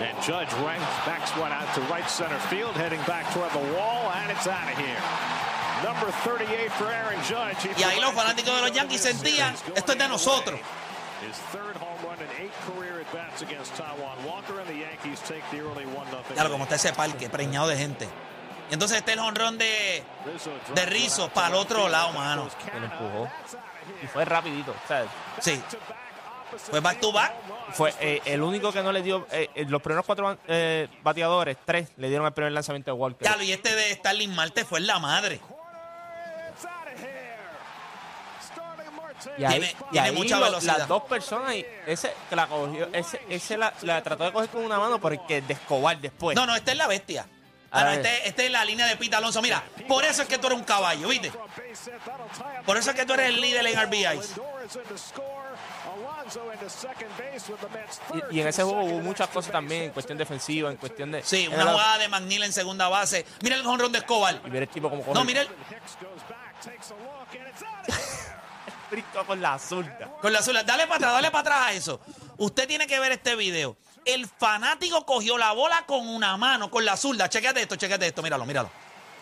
And 0.00 0.18
Judge 0.26 0.50
ranks, 0.66 1.06
backs 1.06 1.30
one 1.40 1.52
out 1.54 1.72
to 1.76 1.80
right 1.94 2.08
center 2.08 2.40
field, 2.50 2.74
heading 2.76 3.00
back 3.06 3.32
toward 3.32 3.52
the 3.52 3.58
wall, 3.78 4.10
and 4.16 4.32
it's 4.32 4.48
out 4.48 4.68
of 4.68 4.76
here. 4.76 4.98
Number 5.84 6.10
38 6.24 6.72
for 6.72 6.90
Aaron 6.90 7.20
Judge. 7.22 7.70
Y 7.78 7.84
ahí 7.84 8.00
los 8.00 8.12
fanáticos 8.12 8.52
de 8.56 8.62
los 8.62 8.72
Yankees 8.72 9.00
sentían, 9.02 9.54
esto 9.76 9.92
es 9.92 9.98
de 9.98 10.08
nosotros. 10.08 10.58
Claro, 16.34 16.50
como 16.50 16.64
está 16.64 16.76
ese 16.76 16.92
parque, 16.92 17.28
preñado 17.28 17.68
de 17.68 17.76
gente. 17.76 18.08
Y 18.70 18.74
entonces 18.74 18.98
este 18.98 19.12
es 19.12 19.18
el 19.18 19.22
honrón 19.24 19.58
de, 19.58 20.02
de 20.74 20.86
Rizzo 20.86 21.28
para 21.28 21.48
el 21.48 21.54
otro 21.54 21.88
lado, 21.88 22.12
mano. 22.12 22.48
lo 22.78 22.84
empujó. 22.84 23.28
Y 24.02 24.06
fue 24.06 24.24
rapidito. 24.24 24.72
O 24.84 24.88
sea, 24.88 25.04
Sí. 25.40 25.60
Fue 26.56 26.78
back 26.78 27.00
to 27.00 27.10
back. 27.12 27.32
fue 27.72 27.92
eh, 28.00 28.20
el 28.26 28.40
único 28.40 28.72
que 28.72 28.80
no 28.82 28.92
le 28.92 29.02
dio. 29.02 29.26
eh, 29.32 29.50
eh, 29.56 29.64
los 29.68 29.82
primeros 29.82 30.06
cuatro 30.06 30.38
eh, 30.46 30.88
bateadores, 31.02 31.56
tres, 31.64 31.88
le 31.96 32.06
dieron 32.08 32.24
el 32.26 32.32
primer 32.32 32.52
lanzamiento 32.52 32.92
de 32.92 32.96
Walker. 32.96 33.26
Claro, 33.26 33.42
y 33.42 33.50
este 33.52 33.74
de 33.74 33.92
Starling 33.94 34.32
Marte 34.34 34.64
fue 34.64 34.78
en 34.78 34.86
la 34.86 35.00
madre. 35.00 35.34
It's 35.34 36.64
out 36.64 36.86
of 36.86 37.00
here. 37.00 37.38
Starling 38.40 38.94
Marte. 38.94 39.13
Y 39.38 39.44
ahí, 39.44 39.50
Tiene- 39.60 39.70
y 39.70 39.90
tiene 39.92 40.08
ahí 40.08 40.14
mucha 40.14 40.38
lo- 40.38 40.44
velocidad. 40.46 40.78
las 40.78 40.88
dos 40.88 41.02
personas, 41.04 41.54
y 41.54 41.64
ese 41.86 42.12
que 42.28 42.36
la 42.36 42.46
cogió, 42.46 42.88
ese, 42.92 43.20
ese 43.28 43.56
la, 43.56 43.72
la 43.82 44.02
trató 44.02 44.24
de 44.24 44.32
coger 44.32 44.48
con 44.50 44.64
una 44.64 44.78
mano 44.78 45.00
porque 45.00 45.40
de 45.42 45.52
Escobar 45.54 45.98
después. 45.98 46.36
No, 46.36 46.46
no, 46.46 46.54
este 46.56 46.72
es 46.72 46.76
la 46.76 46.86
bestia. 46.86 47.26
Ah, 47.76 47.82
no, 47.84 47.90
este, 47.90 48.28
este 48.28 48.46
es 48.46 48.52
la 48.52 48.64
línea 48.64 48.86
de 48.86 48.94
Pita 48.96 49.18
Alonso. 49.18 49.42
Mira, 49.42 49.60
por 49.88 50.04
eso 50.04 50.22
es 50.22 50.28
que 50.28 50.38
tú 50.38 50.46
eres 50.46 50.58
un 50.60 50.64
caballo, 50.64 51.08
¿viste? 51.08 51.32
Por 52.64 52.76
eso 52.76 52.90
es 52.90 52.96
que 52.96 53.04
tú 53.04 53.14
eres 53.14 53.30
el 53.30 53.40
líder 53.40 53.66
en 53.66 53.80
RBIs. 53.80 54.34
Y, 58.30 58.36
y 58.36 58.40
en 58.40 58.46
ese 58.46 58.62
juego 58.62 58.80
hubo 58.84 59.00
muchas 59.00 59.28
cosas 59.28 59.50
también 59.50 59.82
en 59.84 59.90
cuestión 59.90 60.16
defensiva, 60.16 60.70
en 60.70 60.76
cuestión 60.76 61.10
de. 61.10 61.22
Sí, 61.24 61.48
una 61.48 61.64
la- 61.64 61.72
jugada 61.72 61.98
de 61.98 62.08
McNeil 62.08 62.44
en 62.44 62.52
segunda 62.52 62.88
base. 62.88 63.26
Mira 63.42 63.56
el 63.56 63.64
jonrón 63.64 63.90
de 63.90 63.98
Escobar. 63.98 64.40
Y 64.46 64.50
ver 64.50 64.62
el 64.62 64.68
tipo 64.68 64.88
como 64.88 65.02
coge. 65.02 65.14
No, 65.18 65.24
mira 65.24 65.40
el, 65.42 65.48
Con 69.26 69.40
la 69.40 69.58
zurda. 69.58 70.08
con 70.20 70.32
la 70.32 70.38
azul. 70.40 70.54
Dale 70.64 70.86
para 70.86 70.96
atrás, 70.96 71.12
dale 71.14 71.30
para 71.30 71.40
atrás 71.40 71.58
a 71.66 71.72
eso. 71.72 72.00
Usted 72.38 72.66
tiene 72.68 72.86
que 72.86 72.98
ver 73.00 73.12
este 73.12 73.34
video. 73.36 73.76
El 74.04 74.26
fanático 74.28 75.04
cogió 75.06 75.38
la 75.38 75.52
bola 75.52 75.84
con 75.86 76.06
una 76.06 76.36
mano, 76.36 76.70
con 76.70 76.84
la 76.84 76.96
zurda. 76.96 77.28
Chequete 77.28 77.62
esto, 77.62 77.76
chequete 77.76 78.06
esto, 78.06 78.22
míralo, 78.22 78.44
míralo. 78.44 78.70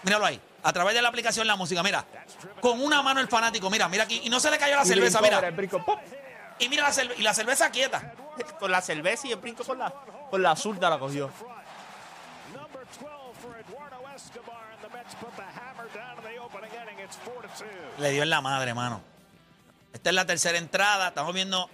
Míralo 0.02 0.26
ahí. 0.26 0.40
A 0.64 0.72
través 0.72 0.94
de 0.94 1.02
la 1.02 1.08
aplicación 1.08 1.46
La 1.46 1.56
Música, 1.56 1.82
mira. 1.82 2.04
Con 2.60 2.82
una 2.82 3.02
mano 3.02 3.20
el 3.20 3.28
fanático, 3.28 3.70
mira, 3.70 3.88
mira 3.88 4.04
aquí. 4.04 4.20
Y 4.24 4.30
no 4.30 4.40
se 4.40 4.50
le 4.50 4.58
cayó 4.58 4.76
la 4.76 4.82
Y 4.82 4.86
cerveza, 4.86 5.20
mira. 5.20 5.40
Y 6.58 6.68
mira 6.68 6.82
la, 6.84 6.90
cerve- 6.92 7.14
y 7.16 7.22
la 7.22 7.34
cerveza 7.34 7.70
quieta. 7.70 8.12
Con 8.58 8.70
la 8.70 8.80
cerveza 8.80 9.26
y 9.26 9.32
el 9.32 9.38
brinco 9.38 9.64
con 9.64 9.78
la, 9.78 9.92
con 10.30 10.42
la 10.42 10.54
zurda 10.56 10.88
la 10.90 10.98
cogió. 10.98 11.30
Number 12.54 12.86
12 13.00 13.34
for 13.40 13.56
Eduardo 13.58 13.96
Escobar, 14.14 14.72
and 14.72 14.82
the 14.82 14.96
Mets 14.96 15.14
put 15.16 15.34
the 15.36 15.42
hammer 15.42 15.88
down 15.94 16.18
in 16.18 16.24
the 16.24 16.38
opening 16.40 16.70
inning. 16.72 16.98
It's 17.04 17.16
4 17.24 17.42
to 17.42 17.48
2. 17.96 18.02
Le 18.02 18.10
dio 18.10 18.22
en 18.22 18.30
la 18.30 18.40
madre, 18.40 18.74
mano. 18.74 19.00
Esta 19.92 20.10
es 20.10 20.14
la 20.14 20.24
tercera 20.26 20.58
entrada. 20.58 21.08
Estamos 21.08 21.32
viendo 21.34 21.68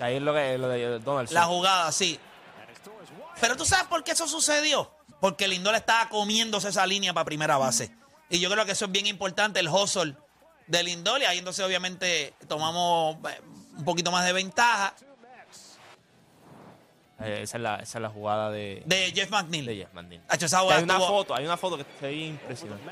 Ahí 0.00 0.16
es 0.16 0.22
lo, 0.22 0.32
que, 0.34 0.58
lo 0.58 0.68
de 0.68 0.98
Donaldson. 1.00 1.34
la 1.34 1.44
jugada 1.44 1.86
así. 1.88 2.18
Pero 3.40 3.56
tú 3.56 3.64
sabes 3.64 3.86
por 3.86 4.04
qué 4.04 4.12
eso 4.12 4.28
sucedió. 4.28 4.90
Porque 5.20 5.48
Lindor 5.48 5.74
estaba 5.74 6.08
comiéndose 6.08 6.68
esa 6.68 6.86
línea 6.86 7.12
para 7.12 7.24
primera 7.24 7.56
base. 7.56 7.90
Y 8.30 8.38
yo 8.38 8.50
creo 8.50 8.64
que 8.66 8.72
eso 8.72 8.84
es 8.84 8.92
bien 8.92 9.06
importante, 9.06 9.58
el 9.60 9.68
hustle 9.68 10.14
de 10.66 10.82
Lindor 10.82 11.20
y 11.22 11.24
ahí 11.24 11.38
entonces 11.38 11.64
obviamente 11.64 12.34
tomamos 12.46 13.16
eh, 13.28 13.40
un 13.78 13.84
poquito 13.84 14.12
más 14.12 14.24
de 14.26 14.34
ventaja 14.34 14.92
Eh, 17.20 17.40
esa, 17.42 17.56
es 17.56 17.62
la, 17.62 17.76
esa 17.76 17.98
es 17.98 18.02
la 18.02 18.10
jugada 18.10 18.50
de, 18.50 18.82
de 18.84 19.10
Jeff 19.12 19.30
McNeil. 19.30 19.64
de 19.66 19.76
Jeff 19.76 19.92
Mandel. 19.94 20.20
Hacho, 20.28 20.46
esa 20.46 20.60
Hay 20.60 20.82
una 20.84 20.94
estuvo- 20.98 21.08
foto, 21.08 21.34
hay 21.34 21.44
una 21.46 21.56
foto 21.56 21.78
que 21.78 21.84
se 21.98 22.06
ve 22.06 22.12
impresionante. 22.14 22.84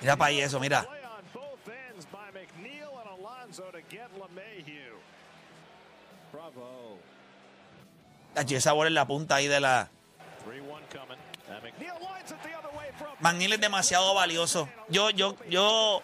Mira 0.00 0.16
para 0.16 0.28
ahí 0.28 0.40
eso, 0.40 0.60
mira. 0.60 0.86
Hacho, 8.36 8.56
esa 8.56 8.72
bola 8.72 8.88
en 8.88 8.94
la 8.94 9.06
punta 9.06 9.36
ahí 9.36 9.46
de 9.46 9.60
la... 9.60 9.88
3-1 10.46 10.62
coming. 10.90 11.18
And 11.48 13.20
McNeil 13.20 13.52
es 13.52 13.60
demasiado 13.60 14.14
valioso. 14.14 14.68
Yo, 14.88 15.10
yo, 15.10 15.36
yo, 15.48 16.02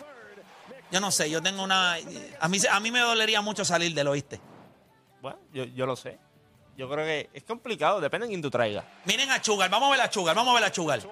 yo 0.90 1.00
no 1.00 1.10
sé, 1.10 1.28
yo 1.28 1.42
tengo 1.42 1.62
una... 1.62 1.96
A 2.40 2.48
mí, 2.48 2.58
a 2.70 2.80
mí 2.80 2.90
me 2.90 3.00
dolería 3.00 3.40
mucho 3.40 3.64
salir 3.64 3.94
del 3.94 4.08
oíste. 4.08 4.40
Bueno, 5.20 5.38
yo, 5.52 5.64
yo 5.64 5.86
lo 5.86 5.96
sé. 5.96 6.18
Yo 6.76 6.88
creo 6.88 7.04
que 7.04 7.30
es 7.34 7.42
complicado, 7.42 8.00
depende 8.00 8.26
de 8.26 8.30
quién 8.30 8.42
tú 8.42 8.50
traigas. 8.50 8.84
Miren 9.04 9.30
a 9.30 9.42
Chugal, 9.42 9.68
vamos 9.68 9.88
a 9.88 9.92
ver 9.92 10.00
a 10.00 10.08
Chugal, 10.08 10.34
vamos 10.34 10.52
a 10.52 10.54
ver 10.54 10.64
a 10.64 10.72
Chugal. 10.72 11.02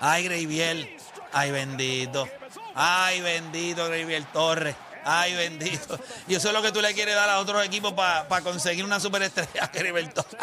Ay, 0.00 0.24
Greiviel. 0.24 0.96
Ay, 1.32 1.50
bendito. 1.50 2.28
Ay, 2.74 3.20
bendito, 3.20 3.86
Greiviel 3.86 4.26
Torres. 4.26 4.74
Ay, 5.04 5.34
bendito. 5.34 5.98
Y 6.28 6.34
eso 6.34 6.48
es 6.48 6.54
lo 6.54 6.62
que 6.62 6.72
tú 6.72 6.80
le 6.80 6.92
quieres 6.94 7.14
dar 7.14 7.28
a 7.30 7.38
otros 7.38 7.64
equipos 7.64 7.92
para 7.92 8.40
conseguir 8.42 8.84
una 8.84 8.98
superestrella, 9.00 9.70
Greiviel 9.72 10.12
Torres. 10.12 10.36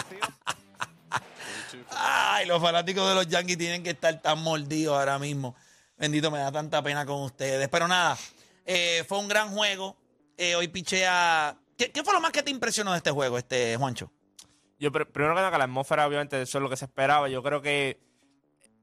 Ay, 1.95 2.45
los 2.45 2.61
fanáticos 2.61 3.07
de 3.07 3.15
los 3.15 3.27
Yankees 3.27 3.57
tienen 3.57 3.83
que 3.83 3.91
estar 3.91 4.21
tan 4.21 4.39
mordidos 4.39 4.97
ahora 4.97 5.19
mismo. 5.19 5.55
Bendito, 5.97 6.31
me 6.31 6.39
da 6.39 6.51
tanta 6.51 6.81
pena 6.81 7.05
con 7.05 7.21
ustedes. 7.21 7.67
Pero 7.69 7.87
nada, 7.87 8.17
eh, 8.65 9.03
fue 9.07 9.19
un 9.19 9.27
gran 9.27 9.49
juego. 9.51 9.95
Eh, 10.37 10.55
hoy 10.55 10.67
pichea. 10.67 11.55
¿Qué, 11.77 11.91
¿Qué 11.91 12.03
fue 12.03 12.13
lo 12.13 12.21
más 12.21 12.31
que 12.31 12.43
te 12.43 12.51
impresionó 12.51 12.91
de 12.91 12.97
este 12.97 13.11
juego, 13.11 13.37
este 13.37 13.75
Juancho? 13.77 14.11
Yo, 14.79 14.91
pr- 14.91 15.07
primero 15.11 15.33
que 15.35 15.39
nada, 15.41 15.51
que 15.51 15.57
la 15.57 15.63
atmósfera, 15.65 16.07
obviamente, 16.07 16.41
eso 16.41 16.57
es 16.57 16.61
lo 16.61 16.69
que 16.69 16.77
se 16.77 16.85
esperaba. 16.85 17.29
Yo 17.29 17.41
creo 17.43 17.61
que 17.61 17.99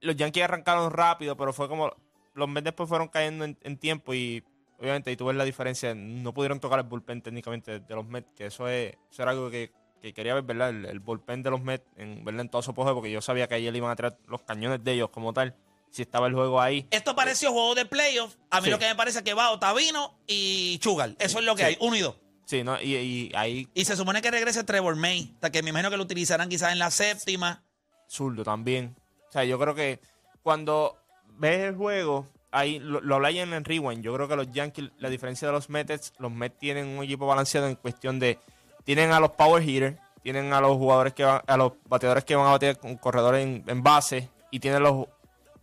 los 0.01 0.17
Yankees 0.17 0.45
arrancaron 0.45 0.91
rápido, 0.91 1.37
pero 1.37 1.53
fue 1.53 1.69
como. 1.69 1.93
Los 2.35 2.49
Mets 2.49 2.65
después 2.65 2.89
fueron 2.89 3.09
cayendo 3.09 3.45
en, 3.45 3.59
en 3.63 3.77
tiempo 3.77 4.15
y, 4.15 4.43
obviamente, 4.79 5.11
y 5.11 5.17
tú 5.17 5.27
ves 5.27 5.37
la 5.37 5.45
diferencia. 5.45 5.95
No 5.95 6.33
pudieron 6.33 6.61
tocar 6.61 6.79
el 6.79 6.87
bullpen 6.87 7.23
técnicamente 7.23 7.81
de 7.81 7.95
los 7.95 8.07
Mets, 8.07 8.29
que 8.37 8.47
eso, 8.47 8.69
es, 8.69 8.95
eso 9.11 9.23
era 9.23 9.33
algo 9.33 9.51
que, 9.51 9.73
que 10.01 10.13
quería 10.15 10.35
ver, 10.35 10.45
¿verdad? 10.45 10.71
El, 10.71 10.87
el 10.87 11.01
bullpen 11.01 11.43
de 11.43 11.51
los 11.51 11.61
Mets, 11.61 11.85
en, 11.97 12.25
¿verdad? 12.25 12.43
En 12.43 12.49
todo 12.49 12.63
su 12.63 12.71
apogeo, 12.71 12.95
porque 12.95 13.11
yo 13.11 13.21
sabía 13.21 13.49
que 13.49 13.57
ayer 13.57 13.73
le 13.73 13.79
iban 13.79 13.91
a 13.91 13.97
traer 13.97 14.17
los 14.29 14.43
cañones 14.43 14.83
de 14.85 14.93
ellos 14.93 15.11
como 15.11 15.33
tal. 15.33 15.57
Si 15.91 16.03
estaba 16.03 16.29
el 16.29 16.35
juego 16.35 16.61
ahí. 16.61 16.87
Esto 16.93 17.17
pareció 17.17 17.51
juego 17.51 17.75
de 17.75 17.85
playoff. 17.85 18.37
A 18.51 18.61
mí 18.61 18.67
Sí. 18.67 18.71
lo 18.71 18.79
que 18.79 18.87
me 18.87 18.95
parece 18.95 19.25
que 19.25 19.35
va 19.35 19.51
Otavino 19.51 20.15
y 20.29 20.79
Chugal. 20.79 21.17
Eso 21.19 21.41
es 21.41 21.45
lo 21.45 21.57
que 21.57 21.63
Sí. 21.65 21.69
hay, 21.71 21.77
uno 21.81 21.97
y 21.97 22.01
dos. 22.01 22.15
Sí, 22.45 22.63
¿no? 22.63 22.81
Y, 22.81 22.95
y 22.97 23.33
ahí 23.35 23.69
Y 23.75 23.85
se 23.85 23.97
supone 23.97 24.23
que 24.23 24.31
regrese 24.31 24.63
Trevor 24.63 24.95
May. 24.95 25.33
Hasta 25.35 25.51
que 25.51 25.65
me 25.65 25.71
imagino 25.71 25.91
que 25.91 25.97
lo 25.97 26.05
utilizarán 26.05 26.49
quizás 26.49 26.71
en 26.71 26.79
la 26.79 26.93
séptima. 26.93 27.65
zurdo 28.09 28.45
también. 28.45 28.95
O 29.31 29.33
sea, 29.33 29.45
yo 29.45 29.59
creo 29.61 29.77
que 29.77 30.01
cuando 30.43 30.99
ves 31.39 31.61
el 31.61 31.77
juego, 31.77 32.27
ahí 32.51 32.81
lo, 32.81 33.01
lo 33.01 33.15
hablé 33.15 33.41
en 33.41 33.53
el 33.53 33.65
rewind, 33.65 34.03
yo 34.03 34.13
creo 34.13 34.27
que 34.27 34.35
los 34.35 34.51
Yankees, 34.51 34.91
la 34.99 35.09
diferencia 35.09 35.47
de 35.47 35.53
los 35.53 35.71
Mets, 35.71 36.13
los 36.19 36.33
Mets 36.33 36.59
tienen 36.59 36.99
un 36.99 37.05
equipo 37.05 37.27
balanceado 37.27 37.69
en 37.69 37.77
cuestión 37.77 38.19
de, 38.19 38.41
tienen 38.83 39.13
a 39.13 39.21
los 39.21 39.31
power 39.31 39.63
hitters, 39.63 39.97
tienen 40.23 40.53
a 40.53 40.61
los 40.61 40.77
jugadores 40.77 41.15
que 41.15 41.23
van, 41.23 41.43
a 41.47 41.57
los 41.57 41.75
bateadores 41.87 42.25
que 42.25 42.35
van 42.35 42.49
a 42.49 42.51
batear 42.51 42.79
con 42.79 42.97
corredores 42.97 43.47
en, 43.47 43.63
en 43.69 43.83
base, 43.85 44.29
y 44.51 44.59
tienen 44.59 44.83
los 44.83 45.07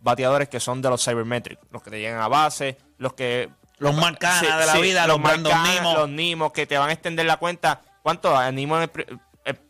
bateadores 0.00 0.48
que 0.48 0.60
son 0.60 0.80
de 0.80 0.88
los 0.88 1.04
cybermetrics, 1.04 1.60
los 1.70 1.82
que 1.82 1.90
te 1.90 2.00
llegan 2.00 2.22
a 2.22 2.28
base, 2.28 2.78
los 2.96 3.12
que 3.12 3.50
Los 3.78 3.94
Marcana 3.94 4.40
Sí, 4.40 4.46
de 4.46 4.66
la 4.66 4.72
sí, 4.72 4.80
vida, 4.80 5.06
los, 5.06 5.20
Brandon 5.20 5.52
Marcana, 5.52 5.74
Nimo. 5.74 5.94
Los 5.94 6.08
Nimos 6.08 6.52
que 6.52 6.66
te 6.66 6.78
van 6.78 6.88
a 6.88 6.92
extender 6.92 7.26
la 7.26 7.36
cuenta. 7.36 7.82
¿Cuánto? 8.02 8.34
Nimo 8.52 8.76
en 8.80 8.82
el, 8.84 9.20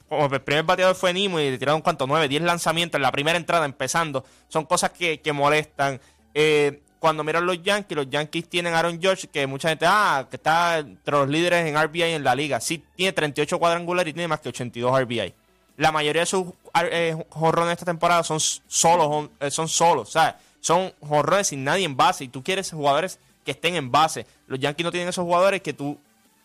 como 0.08 0.26
el 0.26 0.40
primer 0.40 0.64
bateador 0.64 0.94
fue 0.94 1.12
Nimo 1.12 1.38
y 1.38 1.50
le 1.50 1.58
tiraron 1.58 1.82
cuánto, 1.82 2.06
9, 2.06 2.28
10 2.28 2.42
lanzamientos 2.42 2.98
en 2.98 3.02
la 3.02 3.12
primera 3.12 3.36
entrada 3.36 3.64
empezando. 3.64 4.24
Son 4.48 4.64
cosas 4.64 4.90
que, 4.90 5.20
que 5.20 5.32
molestan. 5.32 6.00
Eh, 6.34 6.82
cuando 6.98 7.22
miran 7.22 7.46
los 7.46 7.62
Yankees, 7.62 7.96
los 7.96 8.10
Yankees 8.10 8.48
tienen 8.48 8.74
Aaron 8.74 9.00
George, 9.00 9.28
que 9.28 9.46
mucha 9.46 9.68
gente, 9.68 9.86
ah, 9.86 10.26
que 10.28 10.36
está 10.36 10.78
entre 10.78 11.12
los 11.12 11.28
líderes 11.28 11.66
en 11.66 11.80
RBI 11.80 12.02
en 12.02 12.24
la 12.24 12.34
liga. 12.34 12.60
Sí, 12.60 12.82
tiene 12.96 13.12
38 13.12 13.58
cuadrangulares 13.58 14.10
y 14.10 14.14
tiene 14.14 14.28
más 14.28 14.40
que 14.40 14.48
82 14.48 15.02
RBI. 15.02 15.34
La 15.76 15.92
mayoría 15.92 16.22
de 16.22 16.26
sus 16.26 16.46
eh, 16.90 17.16
jonrones 17.30 17.72
esta 17.72 17.84
temporada 17.84 18.24
son 18.24 18.40
solos, 18.40 19.30
eh, 19.38 19.50
son 19.50 19.68
solos, 19.68 20.10
¿sabes? 20.10 20.34
Son 20.60 20.92
jonrones 21.00 21.48
sin 21.48 21.62
nadie 21.62 21.84
en 21.84 21.96
base 21.96 22.24
y 22.24 22.28
tú 22.28 22.42
quieres 22.42 22.72
jugadores 22.72 23.20
que 23.44 23.52
estén 23.52 23.76
en 23.76 23.92
base. 23.92 24.26
Los 24.48 24.58
Yankees 24.58 24.84
no 24.84 24.90
tienen 24.90 25.08
esos 25.08 25.24
jugadores 25.24 25.62
que 25.62 25.72
tú 25.72 25.98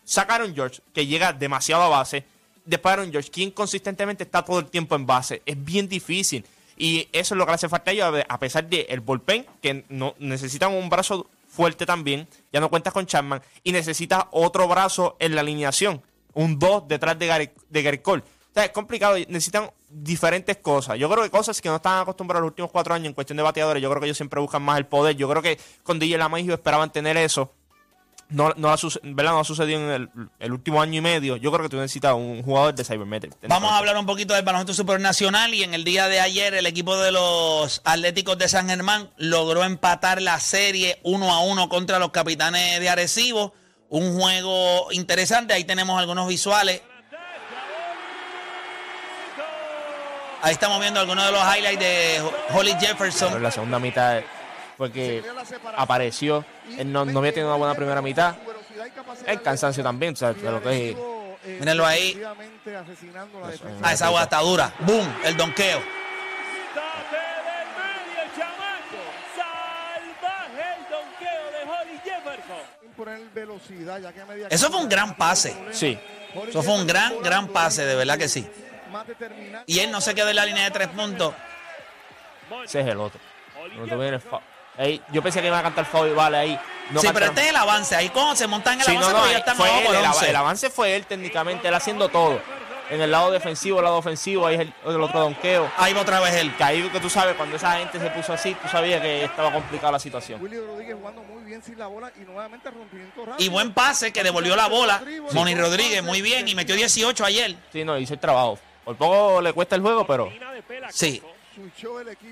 sacaron 0.04 0.54
George, 0.54 0.80
que 0.92 1.06
llega 1.06 1.32
demasiado 1.32 1.82
a 1.82 1.88
base. 1.88 2.24
Después 2.64 2.92
Aaron 2.92 3.10
George, 3.10 3.30
quien 3.30 3.50
consistentemente 3.50 4.24
está 4.24 4.42
todo 4.42 4.58
el 4.58 4.66
tiempo 4.66 4.94
en 4.94 5.06
base. 5.06 5.42
Es 5.44 5.62
bien 5.62 5.88
difícil. 5.88 6.44
Y 6.76 7.08
eso 7.12 7.34
es 7.34 7.38
lo 7.38 7.44
que 7.44 7.52
le 7.52 7.54
hace 7.54 7.68
falta 7.68 7.90
a 7.90 7.94
ellos, 7.94 8.24
a 8.28 8.38
pesar 8.38 8.68
del 8.68 8.86
el 8.88 9.00
bullpen, 9.00 9.46
que 9.62 9.84
no, 9.88 10.14
necesitan 10.18 10.72
un 10.72 10.88
brazo 10.88 11.28
fuerte 11.46 11.86
también. 11.86 12.26
Ya 12.52 12.60
no 12.60 12.70
cuentas 12.70 12.92
con 12.92 13.06
Chapman. 13.06 13.42
Y 13.62 13.72
necesitas 13.72 14.24
otro 14.30 14.66
brazo 14.66 15.16
en 15.20 15.34
la 15.34 15.42
alineación. 15.42 16.02
Un 16.32 16.58
2 16.58 16.88
detrás 16.88 17.18
de 17.18 17.26
Gary, 17.26 17.50
de 17.68 17.82
Gary 17.82 17.98
Cole. 17.98 18.22
O 18.22 18.54
sea, 18.54 18.64
es 18.64 18.70
complicado. 18.70 19.16
Necesitan 19.28 19.70
diferentes 19.88 20.56
cosas. 20.56 20.98
Yo 20.98 21.08
creo 21.08 21.22
que 21.22 21.30
cosas 21.30 21.60
que 21.60 21.68
no 21.68 21.76
están 21.76 22.00
acostumbrados 22.00 22.42
los 22.42 22.50
últimos 22.50 22.70
cuatro 22.70 22.94
años 22.94 23.08
en 23.08 23.14
cuestión 23.14 23.36
de 23.36 23.42
bateadores. 23.42 23.82
Yo 23.82 23.90
creo 23.90 24.00
que 24.00 24.06
ellos 24.06 24.16
siempre 24.16 24.40
buscan 24.40 24.62
más 24.62 24.78
el 24.78 24.86
poder. 24.86 25.16
Yo 25.16 25.28
creo 25.28 25.42
que 25.42 25.58
con 25.82 25.98
DJ 25.98 26.18
LaMagio 26.18 26.54
esperaban 26.54 26.90
tener 26.90 27.16
eso 27.16 27.52
no, 28.28 28.52
no, 28.56 28.68
ha, 28.72 28.76
¿verdad? 29.02 29.32
no 29.32 29.40
ha 29.40 29.44
sucedido 29.44 29.80
en 29.80 29.90
el, 29.90 30.08
el 30.38 30.52
último 30.52 30.80
año 30.80 30.98
y 30.98 31.00
medio. 31.00 31.36
Yo 31.36 31.52
creo 31.52 31.64
que 31.64 31.68
tú 31.68 31.76
necesitas 31.76 32.14
un 32.14 32.42
jugador 32.42 32.74
de 32.74 32.84
Cybermetric. 32.84 33.34
Vamos 33.48 33.72
a 33.72 33.78
hablar 33.78 33.96
un 33.96 34.06
poquito 34.06 34.34
del 34.34 34.44
baloncesto 34.44 34.74
supernacional 34.74 35.54
y 35.54 35.62
en 35.62 35.74
el 35.74 35.84
día 35.84 36.08
de 36.08 36.20
ayer 36.20 36.54
el 36.54 36.66
equipo 36.66 36.96
de 36.96 37.12
los 37.12 37.80
Atléticos 37.84 38.38
de 38.38 38.48
San 38.48 38.68
Germán 38.68 39.10
logró 39.16 39.64
empatar 39.64 40.20
la 40.22 40.40
serie 40.40 40.98
1 41.02 41.32
a 41.32 41.40
1 41.40 41.68
contra 41.68 41.98
los 41.98 42.10
Capitanes 42.10 42.80
de 42.80 42.88
Arecibo. 42.88 43.54
Un 43.88 44.18
juego 44.18 44.90
interesante, 44.92 45.54
ahí 45.54 45.64
tenemos 45.64 45.98
algunos 46.00 46.26
visuales. 46.26 46.82
Ahí 50.42 50.52
estamos 50.52 50.78
viendo 50.80 51.00
algunos 51.00 51.24
de 51.24 51.32
los 51.32 51.40
highlights 51.40 51.80
de 51.80 52.22
Holly 52.52 52.74
Jefferson. 52.78 53.42
la 53.42 53.50
segunda 53.50 53.78
mitad 53.78 54.20
fue 54.76 54.90
que 54.92 55.22
apareció. 55.76 56.44
Él 56.78 56.92
no, 56.92 57.04
no 57.04 57.18
había 57.18 57.32
tenido 57.32 57.48
una 57.50 57.58
buena 57.58 57.74
primera 57.74 58.02
mitad. 58.02 58.34
El 59.26 59.42
cansancio 59.42 59.82
también, 59.82 60.14
o 60.14 60.16
sea, 60.16 60.32
de 60.32 60.50
lo 60.50 60.62
que 60.62 60.90
es- 60.90 60.96
Mírenlo 61.60 61.84
ahí. 61.84 62.20
Ah, 63.82 63.92
esa 63.92 64.06
agua 64.06 64.22
está 64.22 64.38
dura. 64.40 64.72
Boom, 64.80 65.06
el 65.24 65.36
donqueo. 65.36 65.80
Eso 74.50 74.70
fue 74.70 74.80
un 74.80 74.88
gran 74.88 75.16
pase. 75.16 75.54
Sí. 75.72 75.98
Eso 76.48 76.62
fue 76.62 76.74
un 76.74 76.86
gran, 76.86 77.20
gran 77.22 77.48
pase, 77.48 77.84
de 77.84 77.94
verdad 77.94 78.18
que 78.18 78.28
sí. 78.28 78.46
Y 79.66 79.80
él 79.80 79.90
no 79.90 80.00
se 80.00 80.14
quedó 80.14 80.30
en 80.30 80.36
la 80.36 80.46
línea 80.46 80.64
de 80.64 80.70
tres 80.70 80.88
puntos. 80.88 81.34
Ese 82.64 82.80
es 82.80 82.86
el 82.86 82.98
otro. 83.00 83.20
El 83.76 83.88
Ahí, 84.76 85.00
yo 85.12 85.22
pensé 85.22 85.40
que 85.40 85.46
iba 85.46 85.58
a 85.58 85.62
cantar 85.62 85.86
y 85.92 86.12
vale 86.14 86.36
ahí. 86.36 86.60
No 86.90 87.00
sí, 87.00 87.08
pero 87.14 87.26
este 87.26 87.40
es 87.42 87.46
el 87.48 87.56
avance. 87.56 87.94
Ahí 87.96 88.08
cuando 88.10 88.36
se 88.36 88.46
montan 88.46 88.74
en 88.74 88.80
el 88.80 88.86
Sí, 88.86 88.92
avance, 88.92 89.10
no, 89.12 89.16
no, 89.18 89.22
pero 89.22 89.32
ya 89.32 89.38
están 89.38 89.56
fue 89.56 89.68
él, 89.78 89.86
el, 89.94 90.04
av- 90.04 90.14
11. 90.14 90.30
el 90.30 90.36
avance 90.36 90.70
fue 90.70 90.96
él 90.96 91.06
técnicamente, 91.06 91.68
él 91.68 91.74
haciendo 91.74 92.08
todo. 92.08 92.40
En 92.90 93.00
el 93.00 93.10
lado 93.10 93.30
defensivo, 93.30 93.78
el 93.78 93.84
lado 93.84 93.96
ofensivo, 93.96 94.46
ahí 94.46 94.56
es 94.56 94.60
el, 94.60 94.74
el 94.86 95.00
otro 95.00 95.18
donqueo. 95.20 95.70
Ahí 95.78 95.94
va 95.94 96.02
otra 96.02 96.20
vez 96.20 96.34
él. 96.34 96.54
Que 96.54 96.64
ahí 96.64 96.82
que 96.90 97.00
tú 97.00 97.08
sabes, 97.08 97.34
cuando 97.34 97.56
esa 97.56 97.78
gente 97.78 97.98
se 97.98 98.10
puso 98.10 98.34
así, 98.34 98.54
tú 98.60 98.68
sabías 98.68 99.00
que 99.00 99.24
estaba 99.24 99.50
complicada 99.50 99.92
la 99.92 99.98
situación. 99.98 100.42
Willy 100.42 100.58
Rodríguez 100.58 100.94
jugando 101.00 101.22
muy 101.22 101.42
bien 101.44 101.62
sin 101.62 101.78
la 101.78 101.86
bola 101.86 102.12
y 102.14 102.20
nuevamente 102.20 102.70
rompimiento 102.70 103.24
rápido. 103.24 103.36
Y 103.38 103.48
buen 103.48 103.72
pase 103.72 104.12
que 104.12 104.22
devolvió 104.22 104.54
la 104.54 104.66
bola. 104.68 105.02
Moni 105.32 105.54
Rodríguez, 105.54 106.02
muy 106.02 106.20
bien. 106.20 106.46
Y 106.46 106.54
metió 106.54 106.74
18 106.76 107.24
ayer. 107.24 107.56
Sí, 107.72 107.84
no, 107.84 107.96
hizo 107.96 108.12
el 108.12 108.20
trabajo. 108.20 108.58
Por 108.84 108.96
poco 108.96 109.40
le 109.40 109.54
cuesta 109.54 109.76
el 109.76 109.80
juego, 109.80 110.06
pero 110.06 110.30
Sí. 110.90 111.22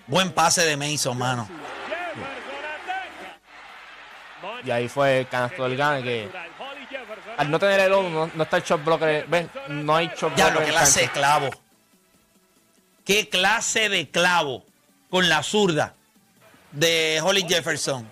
Buen 0.06 0.32
pase 0.32 0.62
de 0.66 0.76
Mason, 0.76 1.16
mano. 1.16 1.48
Y 4.64 4.70
ahí 4.70 4.88
fue 4.88 5.20
el 5.20 5.28
canasto 5.28 5.64
del 5.64 5.76
gane 5.76 6.02
que 6.02 6.28
al 7.36 7.50
no 7.50 7.58
tener 7.58 7.80
el 7.80 7.92
1 7.92 8.10
no, 8.10 8.30
no 8.34 8.42
está 8.42 8.56
el 8.58 8.62
shot 8.62 8.84
blocker, 8.84 9.26
¿ves? 9.26 9.46
No 9.68 9.96
hay 9.96 10.08
shot 10.08 10.34
Ya 10.36 10.50
blocker 10.50 10.52
lo 10.54 10.60
en 10.60 10.64
que 10.64 10.70
el 10.70 10.76
clase 10.76 11.00
de 11.02 11.08
clavo. 11.10 11.50
Qué 13.04 13.28
clase 13.28 13.88
de 13.88 14.08
clavo 14.10 14.64
con 15.10 15.28
la 15.28 15.42
zurda 15.42 15.94
de 16.70 17.20
Holly 17.22 17.44
Jefferson. 17.48 18.08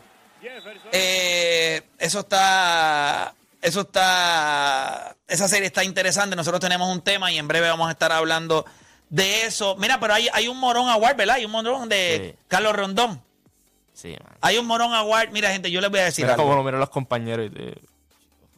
Eh, 0.93 1.83
eso 1.99 2.21
está 2.21 3.35
eso 3.63 3.83
está. 3.83 5.15
Esa 5.29 5.49
serie 5.49 5.67
está 5.67 5.85
interesante. 5.85 6.35
Nosotros 6.35 6.61
tenemos 6.61 6.89
un 6.89 7.03
tema 7.03 7.31
y 7.31 7.39
en 7.39 7.47
breve 7.47 7.69
vamos 7.69 7.89
a 7.89 7.93
estar 7.93 8.11
hablando 8.11 8.65
de 9.09 9.45
eso. 9.45 9.77
Mira, 9.77 10.01
pero 10.01 10.15
hay, 10.15 10.29
hay 10.33 10.49
un 10.49 10.59
morón 10.59 10.89
award, 10.89 11.17
¿verdad? 11.17 11.37
Hay 11.37 11.45
un 11.45 11.53
morón 11.53 11.89
de 11.89 12.35
Sí. 12.35 12.45
Carlos 12.49 12.75
Rondón. 12.75 13.23
Sí, 14.01 14.11
man. 14.25 14.37
Hay 14.41 14.57
un 14.59 14.67
morón 14.67 14.95
award. 14.95 15.31
Mira, 15.31 15.51
gente, 15.51 15.71
yo 15.71 15.81
les 15.81 15.91
voy 15.91 16.01
a 16.01 16.05
decir 16.05 16.25
Mira 16.25 16.35
algo. 16.35 16.49
cómo 16.49 16.63
lo 16.71 16.79
los 16.79 16.91
compañeros. 16.91 17.47
y 17.47 17.51
te- 17.51 17.81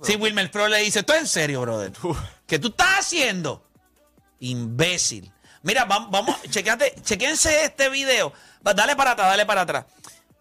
Sí, 0.02 0.16
Wilmer 0.16 0.50
Pro 0.50 0.68
le 0.68 0.78
dice, 0.78 1.02
¿tú 1.02 1.12
en 1.12 1.26
serio, 1.26 1.60
brother? 1.62 1.92
¿Qué 2.46 2.58
tú 2.58 2.68
estás 2.68 2.98
haciendo? 3.00 3.64
Imbécil. 4.40 5.32
Mira, 5.62 5.84
vamos, 5.84 6.10
vamos 6.10 6.36
chequeate, 6.50 6.94
chequense 7.02 7.64
este 7.64 7.88
video. 7.88 8.32
Dale 8.62 8.96
para 8.96 9.12
atrás, 9.12 9.28
dale 9.28 9.46
para 9.46 9.60
atrás. 9.62 9.84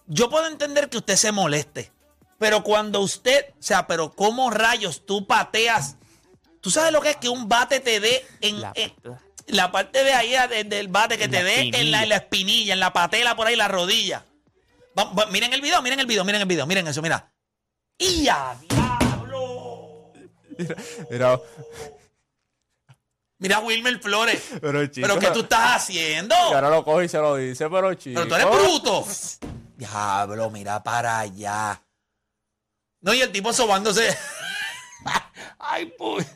Yo 0.07 0.29
puedo 0.29 0.47
entender 0.47 0.89
que 0.89 0.97
usted 0.97 1.15
se 1.15 1.31
moleste, 1.31 1.91
pero 2.39 2.63
cuando 2.63 2.99
usted, 3.01 3.45
o 3.51 3.61
sea, 3.63 3.85
pero 3.87 4.11
¿cómo 4.13 4.49
rayos 4.49 5.05
tú 5.05 5.27
pateas? 5.27 5.95
¿Tú 6.59 6.71
sabes 6.71 6.91
lo 6.91 7.01
que 7.01 7.11
es 7.11 7.17
que 7.17 7.29
un 7.29 7.47
bate 7.47 7.79
te 7.79 7.99
dé 7.99 8.25
en 8.41 8.61
La 8.61 8.71
en- 8.75 8.93
la 9.47 9.71
parte 9.71 10.03
de 10.03 10.13
ahí 10.13 10.33
de- 10.49 10.63
del 10.63 10.87
bate 10.87 11.17
que 11.17 11.27
te 11.27 11.43
dé 11.43 11.61
en 11.73 11.91
la, 11.91 12.03
en 12.03 12.09
la 12.09 12.15
espinilla, 12.17 12.73
en 12.73 12.79
la 12.79 12.93
patela 12.93 13.35
por 13.35 13.47
ahí, 13.47 13.55
la 13.55 13.67
rodilla? 13.67 14.25
Va- 14.97 15.11
va- 15.13 15.25
miren 15.27 15.53
el 15.53 15.61
video, 15.61 15.81
miren 15.81 15.99
el 15.99 16.05
video, 16.05 16.23
miren 16.25 16.41
el 16.41 16.47
video, 16.47 16.65
miren 16.65 16.87
eso, 16.87 17.01
mira. 17.01 17.31
¡Y 17.97 18.27
a 18.27 18.55
diablo! 18.69 20.11
Mira, 21.09 21.39
Mira 23.39 23.57
a 23.57 23.59
Wilmer 23.61 23.99
Flores. 23.99 24.41
pero 24.61 24.85
chico. 24.87 25.07
¿Pero 25.07 25.19
qué 25.19 25.31
tú 25.31 25.39
estás 25.41 25.77
haciendo? 25.77 26.35
Y 26.51 26.53
ahora 26.53 26.69
lo 26.69 26.83
coge 26.83 27.05
y 27.05 27.09
se 27.09 27.17
lo 27.17 27.35
dice, 27.37 27.69
pero 27.69 27.93
chico. 27.95 28.21
Pero 28.21 28.27
tú 28.27 28.35
eres 28.35 28.47
bruto. 28.59 29.05
Diablo, 29.77 30.49
mira 30.51 30.83
para 30.83 31.19
allá. 31.19 31.81
No, 33.01 33.13
y 33.15 33.21
el 33.21 33.31
tipo 33.31 33.51
sobándose. 33.51 34.15
Ay, 35.57 35.87
pues. 35.97 36.27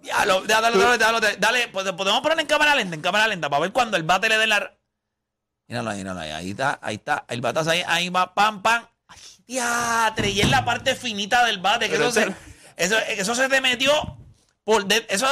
Diablo, 0.00 0.42
dale, 0.42 0.70
dale, 0.78 0.98
dale, 0.98 1.20
dale, 1.20 1.36
dale, 1.38 1.68
podemos 1.68 2.20
poner 2.20 2.38
en 2.38 2.46
cámara 2.46 2.76
lenta, 2.76 2.94
en 2.94 3.00
cámara 3.02 3.26
lenta, 3.26 3.50
para 3.50 3.62
ver 3.62 3.72
cuando 3.72 3.96
el 3.96 4.04
bate 4.04 4.28
le 4.28 4.38
dé 4.38 4.46
la. 4.46 4.72
Míralo 5.68 5.90
ahí, 5.90 5.98
míralo 5.98 6.20
ahí, 6.20 6.30
ahí 6.30 6.50
está, 6.50 6.78
ahí 6.82 6.94
está, 6.96 7.24
el 7.28 7.40
batazo 7.40 7.70
ahí, 7.70 7.82
ahí 7.86 8.08
va, 8.08 8.34
pam, 8.34 8.62
pam. 8.62 8.86
Diatre, 9.46 10.30
y 10.30 10.40
es 10.40 10.48
la 10.50 10.64
parte 10.64 10.94
finita 10.96 11.44
del 11.44 11.58
bate, 11.58 11.88
que 11.88 11.96
eso 11.96 12.10
se, 12.10 12.34
eso, 12.76 12.98
eso 12.98 13.34
se 13.34 13.48
te 13.48 13.60
metió 13.60 13.92
por 14.64 14.86
de- 14.86 15.06
eso, 15.08 15.26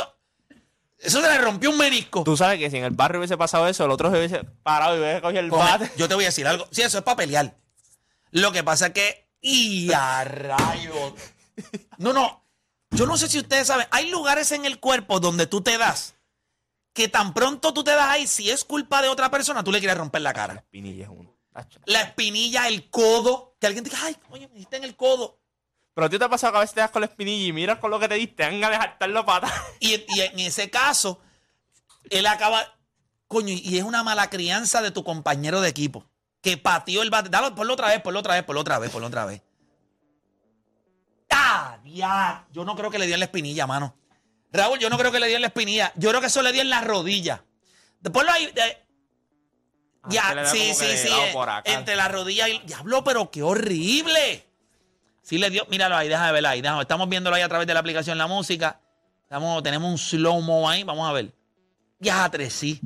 eso 0.98 1.20
se 1.20 1.28
le 1.28 1.38
rompió 1.38 1.70
un 1.70 1.78
menisco. 1.78 2.22
Tú 2.24 2.36
sabes 2.36 2.58
que 2.58 2.70
si 2.70 2.76
en 2.76 2.84
el 2.84 2.92
barrio 2.92 3.18
hubiese 3.20 3.36
pasado 3.36 3.66
eso, 3.68 3.84
el 3.84 3.90
otro 3.90 4.10
se 4.10 4.18
hubiese 4.18 4.44
parado 4.62 4.96
y 4.96 5.00
hubiese 5.00 5.20
cogido 5.20 5.40
el 5.40 5.48
Coge, 5.50 5.62
bate. 5.70 5.92
Yo 5.96 6.08
te 6.08 6.14
voy 6.14 6.24
a 6.24 6.28
decir 6.28 6.46
algo. 6.46 6.66
Sí, 6.70 6.82
eso 6.82 6.98
es 6.98 7.04
para 7.04 7.16
pelear. 7.16 7.54
Lo 8.30 8.52
que 8.52 8.62
pasa 8.64 8.86
es 8.88 8.92
que. 8.92 9.24
¡Y 9.40 9.92
a 9.92 10.24
rayos! 10.24 11.12
No, 11.98 12.12
no. 12.12 12.44
Yo 12.92 13.06
no 13.06 13.16
sé 13.16 13.28
si 13.28 13.38
ustedes 13.38 13.66
saben. 13.66 13.86
Hay 13.90 14.08
lugares 14.10 14.52
en 14.52 14.64
el 14.64 14.78
cuerpo 14.80 15.20
donde 15.20 15.46
tú 15.46 15.60
te 15.60 15.76
das. 15.76 16.14
Que 16.94 17.08
tan 17.08 17.34
pronto 17.34 17.74
tú 17.74 17.84
te 17.84 17.90
das 17.90 18.08
ahí, 18.08 18.26
si 18.26 18.48
es 18.48 18.64
culpa 18.64 19.02
de 19.02 19.08
otra 19.08 19.30
persona, 19.30 19.62
tú 19.62 19.70
le 19.70 19.80
quieres 19.80 19.98
romper 19.98 20.22
la 20.22 20.32
cara. 20.32 20.64
Pinilla 20.70 21.04
es 21.04 21.10
uno. 21.10 21.34
La 21.84 22.00
espinilla, 22.00 22.66
el 22.68 22.88
codo. 22.88 23.56
Que 23.60 23.66
alguien 23.66 23.84
te 23.84 23.90
diga, 23.90 24.02
ay, 24.04 24.16
oye, 24.30 24.48
me 24.48 24.54
diste 24.54 24.76
en 24.76 24.84
el 24.84 24.96
codo. 24.96 25.38
Pero 25.92 26.06
a 26.06 26.10
ti 26.10 26.18
te 26.18 26.24
ha 26.24 26.28
pasado 26.28 26.52
que 26.52 26.56
a 26.58 26.60
veces 26.60 26.74
te 26.74 26.80
das 26.80 26.90
con 26.90 27.00
la 27.02 27.06
espinilla 27.06 27.46
y 27.46 27.52
miras 27.52 27.78
con 27.78 27.90
lo 27.90 28.00
que 28.00 28.08
te 28.08 28.14
diste, 28.14 28.46
venga 28.46 28.68
a 28.68 28.70
dejar 28.70 28.96
la 29.10 29.24
pata. 29.24 29.52
Y, 29.80 30.04
y 30.08 30.20
en 30.20 30.38
ese 30.40 30.70
caso, 30.70 31.20
él 32.10 32.26
acaba. 32.26 32.64
Coño, 33.28 33.52
y 33.52 33.78
es 33.78 33.84
una 33.84 34.02
mala 34.02 34.30
crianza 34.30 34.80
de 34.80 34.90
tu 34.90 35.04
compañero 35.04 35.60
de 35.60 35.68
equipo. 35.68 36.04
Que 36.40 36.56
pateó 36.56 37.02
el 37.02 37.10
bate. 37.10 37.28
Dalo, 37.28 37.54
ponlo 37.54 37.74
otra 37.74 37.88
vez, 37.88 38.00
ponlo 38.02 38.20
otra 38.20 38.34
vez, 38.34 38.44
ponlo 38.44 38.60
otra 38.60 38.78
vez, 38.78 38.90
ponlo 38.90 39.08
otra 39.08 39.24
vez. 39.24 39.42
¡Ah! 41.30 41.78
dia! 41.82 42.46
Yo 42.52 42.64
no 42.64 42.76
creo 42.76 42.90
que 42.90 42.98
le 42.98 43.06
dio 43.06 43.14
en 43.14 43.20
la 43.20 43.26
espinilla, 43.26 43.66
mano. 43.66 43.94
Raúl, 44.54 44.78
yo 44.78 44.88
no 44.88 44.96
creo 44.96 45.10
que 45.10 45.18
le 45.20 45.26
dio 45.26 45.36
en 45.36 45.42
la 45.42 45.48
espinilla. 45.48 45.92
Yo 45.96 46.08
creo 46.10 46.20
que 46.20 46.28
eso 46.28 46.40
le 46.40 46.52
dio 46.52 46.62
en 46.62 46.70
la 46.70 46.80
rodilla. 46.80 47.42
Eh, 48.04 48.80
Ah, 50.06 50.08
que 50.10 50.14
ya, 50.14 50.44
sí, 50.46 50.74
sí, 50.74 50.84
sí. 50.98 51.08
eh, 51.08 51.32
entre 51.64 51.96
la 51.96 52.08
rodilla 52.08 52.48
y. 52.48 52.58
Diablo, 52.60 53.02
pero 53.02 53.30
qué 53.30 53.42
horrible. 53.42 54.46
Sí 55.22 55.38
le 55.38 55.48
dio. 55.50 55.64
Míralo 55.70 55.96
ahí, 55.96 56.08
déjame 56.08 56.30
verlo 56.32 56.48
ahí. 56.50 56.60
déjame- 56.60 56.82
estamos 56.82 57.08
viéndolo 57.08 57.34
ahí 57.36 57.42
a 57.42 57.48
través 57.48 57.66
de 57.66 57.72
la 57.74 57.80
aplicación 57.80 58.16
La 58.18 58.26
Música. 58.26 58.80
Estamos, 59.22 59.62
tenemos 59.62 59.90
un 59.90 59.98
slow-mo 59.98 60.68
ahí. 60.68 60.84
Vamos 60.84 61.08
a 61.08 61.12
ver. 61.12 61.34
Ya, 62.00 62.28
tres, 62.30 62.52
sí. 62.52 62.80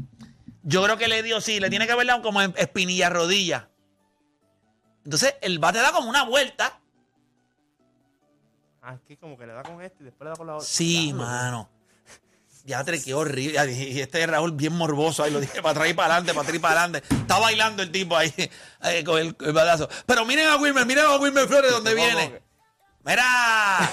Yo 0.62 0.83
creo 0.85 0.96
que 0.96 1.09
le 1.09 1.22
dio, 1.24 1.40
sí, 1.40 1.59
le 1.61 1.68
tiene 1.70 1.87
que 1.87 1.92
haber 1.92 2.07
dado 2.07 2.22
como 2.22 2.40
espinilla 2.40 3.11
rodilla. 3.11 3.68
Entonces, 5.04 5.35
el 5.40 5.59
bate 5.59 5.78
da 5.81 5.90
como 5.92 6.09
una 6.09 6.22
vuelta. 6.24 6.78
Que 9.07 9.16
como 9.16 9.37
que 9.37 9.46
le 9.46 9.53
da 9.53 9.62
con 9.62 9.81
este 9.83 10.03
y 10.03 10.05
después 10.07 10.24
le 10.27 10.31
da 10.31 10.37
con 10.37 10.46
la 10.46 10.55
otra. 10.57 10.66
Sí, 10.66 11.12
mano. 11.12 11.68
Ya, 12.64 12.85
tres, 12.85 13.05
qué 13.05 13.14
horrible. 13.14 13.72
Y 13.72 14.01
este 14.01 14.27
Raúl 14.27 14.53
bien 14.53 14.74
morboso 14.74 15.22
ahí, 15.22 15.31
lo 15.31 15.40
dije 15.40 15.62
para 15.62 15.70
atrás 15.72 15.88
y 15.90 15.94
para 15.94 16.14
adelante, 16.14 16.33
para 16.35 16.42
atrás 16.42 16.57
y 16.57 16.59
para 16.59 16.83
adelante. 16.83 17.14
Está 17.14 17.38
bailando 17.38 17.83
el 17.83 17.90
tipo 17.90 18.16
ahí, 18.16 18.33
ahí 18.81 19.05
con 19.05 19.18
el, 19.18 19.35
el 19.40 19.53
balazo. 19.53 19.88
Pero 20.07 20.24
miren 20.27 20.48
a 20.48 20.57
Wilmer, 20.57 20.85
miren 20.85 21.07
a 21.07 21.16
Wilmer 21.16 21.46
Flores 21.48 21.70
donde 21.70 21.92
¿Cómo 21.94 22.05
viene. 22.05 22.31
que? 22.33 22.42
Mira, 23.05 23.90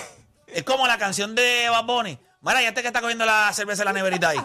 es 0.47 0.63
como 0.63 0.87
la 0.87 0.97
canción 0.97 1.35
de 1.35 1.67
Bad 1.69 1.85
Bunny. 1.85 2.19
Mira, 2.41 2.61
ya 2.61 2.69
este 2.69 2.81
que 2.81 2.87
está 2.87 3.01
cogiendo 3.01 3.25
la 3.25 3.51
cerveza 3.53 3.83
en 3.83 3.85
la 3.87 3.93
neverita 3.93 4.29
ahí. 4.29 4.41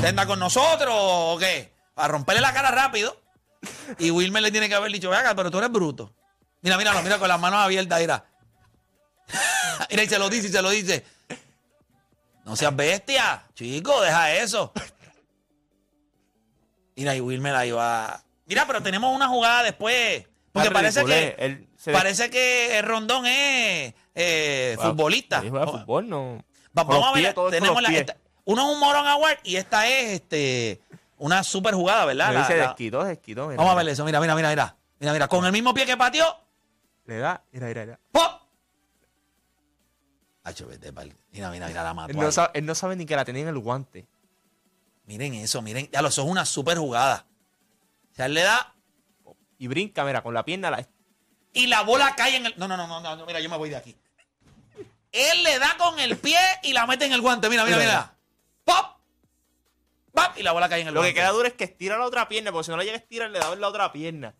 ¿Te 0.00 0.08
anda 0.08 0.26
con 0.26 0.38
nosotros 0.38 0.88
o 0.90 1.36
qué? 1.38 1.72
Para 1.94 2.08
romperle 2.08 2.40
la 2.40 2.52
cara 2.54 2.70
rápido. 2.70 3.20
Y 3.98 4.10
Wilmer 4.10 4.42
le 4.42 4.50
tiene 4.50 4.68
que 4.68 4.74
haber 4.74 4.92
dicho, 4.92 5.10
venga, 5.10 5.34
pero 5.34 5.50
tú 5.50 5.58
eres 5.58 5.70
bruto. 5.70 6.12
Mira, 6.62 6.78
míralo, 6.78 7.02
mira 7.02 7.18
con 7.18 7.28
las 7.28 7.38
manos 7.38 7.60
abiertas, 7.60 8.00
mira. 8.00 8.24
Mira, 9.90 10.02
y 10.04 10.08
se 10.08 10.18
lo 10.18 10.28
dice, 10.30 10.48
y 10.48 10.52
se 10.52 10.62
lo 10.62 10.70
dice. 10.70 11.04
No 12.44 12.56
seas 12.56 12.74
bestia, 12.76 13.44
chico, 13.54 14.00
deja 14.02 14.34
eso. 14.34 14.72
Mira, 16.96 17.14
y 17.16 17.20
Wilmer 17.20 17.54
ahí 17.54 17.70
va. 17.70 18.22
Mira, 18.46 18.66
pero 18.66 18.82
tenemos 18.82 19.14
una 19.14 19.28
jugada 19.28 19.62
después. 19.62 20.26
Porque 20.52 20.68
Está 20.68 20.78
parece 20.78 21.02
ridículo, 21.02 21.36
que. 21.36 21.44
Él 21.44 21.68
se- 21.76 21.92
parece 21.92 22.30
que 22.30 22.80
Rondón 22.82 23.26
es 23.26 23.94
eh, 24.14 24.76
futbolista. 24.80 25.38
él 25.40 25.50
juega 25.50 25.66
fútbol, 25.66 26.08
no. 26.08 26.44
Va- 26.76 26.84
Con 26.84 26.88
vamos 26.88 27.08
a 27.08 27.12
ver, 27.12 27.22
pies, 27.22 27.34
todo 27.34 27.48
es 27.48 27.50
con 27.54 27.58
tenemos 27.60 27.74
los 27.74 27.82
la, 27.82 27.88
pies. 27.88 28.00
esta- 28.00 28.16
uno 28.44 28.62
es 28.68 28.74
un 28.74 28.80
Moron 28.80 29.06
Award 29.06 29.38
y 29.42 29.56
esta 29.56 29.88
es 29.88 30.12
este 30.20 30.80
una 31.16 31.42
super 31.42 31.74
jugada, 31.74 32.04
¿verdad? 32.04 32.28
Le 32.28 32.34
La- 32.34 32.40
dice 32.42 32.56
la- 32.58 32.66
desquitó, 32.68 33.02
desquitó. 33.04 33.46
mira, 33.48 33.56
vamos 33.56 33.72
a 33.72 33.74
mira. 33.74 33.84
ver 33.84 33.92
eso, 33.94 34.04
mira, 34.04 34.20
mira, 34.20 34.34
mira, 34.36 34.50
mira. 34.50 34.76
Mira, 35.00 35.12
mira, 35.12 35.28
con 35.28 35.44
el 35.44 35.52
mismo 35.52 35.74
pie 35.74 35.86
que 35.86 35.96
pateó, 35.96 36.24
Le 37.06 37.18
da, 37.18 37.42
mira, 37.50 37.66
mira, 37.66 37.84
mira. 37.84 38.00
¡pop! 38.12 38.42
Hacho, 40.44 40.66
vete 40.66 40.92
pa'l- 40.92 41.14
Mira, 41.32 41.50
mira, 41.50 41.66
mira, 41.68 41.82
la 41.82 41.94
mató. 41.94 42.10
Él 42.10 42.16
no, 42.16 42.26
ahí. 42.26 42.32
sabe, 42.32 42.50
él 42.54 42.66
no 42.66 42.74
sabe 42.74 42.96
ni 42.96 43.06
que 43.06 43.16
la 43.16 43.24
tenía 43.24 43.42
en 43.42 43.48
el 43.48 43.58
guante. 43.58 44.06
Miren 45.06 45.34
eso, 45.34 45.60
miren. 45.62 45.88
Ya 45.90 46.02
lo 46.02 46.08
eso 46.08 46.22
es 46.22 46.28
una 46.28 46.44
super 46.44 46.78
jugada. 46.78 47.26
O 48.12 48.14
sea, 48.14 48.26
él 48.26 48.34
le 48.34 48.42
da 48.42 48.74
Y 49.58 49.66
brinca, 49.68 50.04
mira, 50.04 50.22
con 50.22 50.34
la 50.34 50.44
pierna 50.44 50.70
la... 50.70 50.86
y 51.52 51.66
la 51.66 51.82
bola 51.82 52.14
cae 52.16 52.36
en 52.36 52.46
el. 52.46 52.54
No, 52.58 52.68
no, 52.68 52.76
no, 52.76 52.86
no, 52.86 53.00
no, 53.00 53.16
no, 53.16 53.26
mira, 53.26 53.40
yo 53.40 53.48
me 53.50 53.56
voy 53.56 53.70
de 53.70 53.76
aquí. 53.76 53.96
Él 55.12 55.42
le 55.44 55.58
da 55.58 55.76
con 55.78 55.98
el 56.00 56.16
pie 56.18 56.38
y 56.62 56.72
la 56.72 56.86
mete 56.86 57.04
en 57.06 57.12
el 57.12 57.20
guante. 57.20 57.48
Mira, 57.48 57.64
mira, 57.64 57.76
Mira, 57.76 57.88
mira. 57.88 58.14
¡Pop! 58.64 58.96
¡Pop! 60.12 60.36
Y 60.36 60.42
la 60.42 60.52
bola 60.52 60.68
cae 60.68 60.80
en 60.80 60.88
el 60.88 60.94
Lo 60.94 61.00
que 61.00 61.06
guante. 61.08 61.20
queda 61.20 61.30
duro 61.30 61.46
es 61.48 61.54
que 61.54 61.64
estira 61.64 61.96
la 61.96 62.04
otra 62.04 62.28
pierna, 62.28 62.50
porque 62.52 62.64
si 62.64 62.70
no 62.70 62.76
la 62.76 62.82
llega 62.84 62.96
a 62.96 63.00
estirar, 63.00 63.30
le 63.30 63.38
da 63.38 63.52
en 63.52 63.60
la 63.60 63.68
otra 63.68 63.92
pierna. 63.92 64.34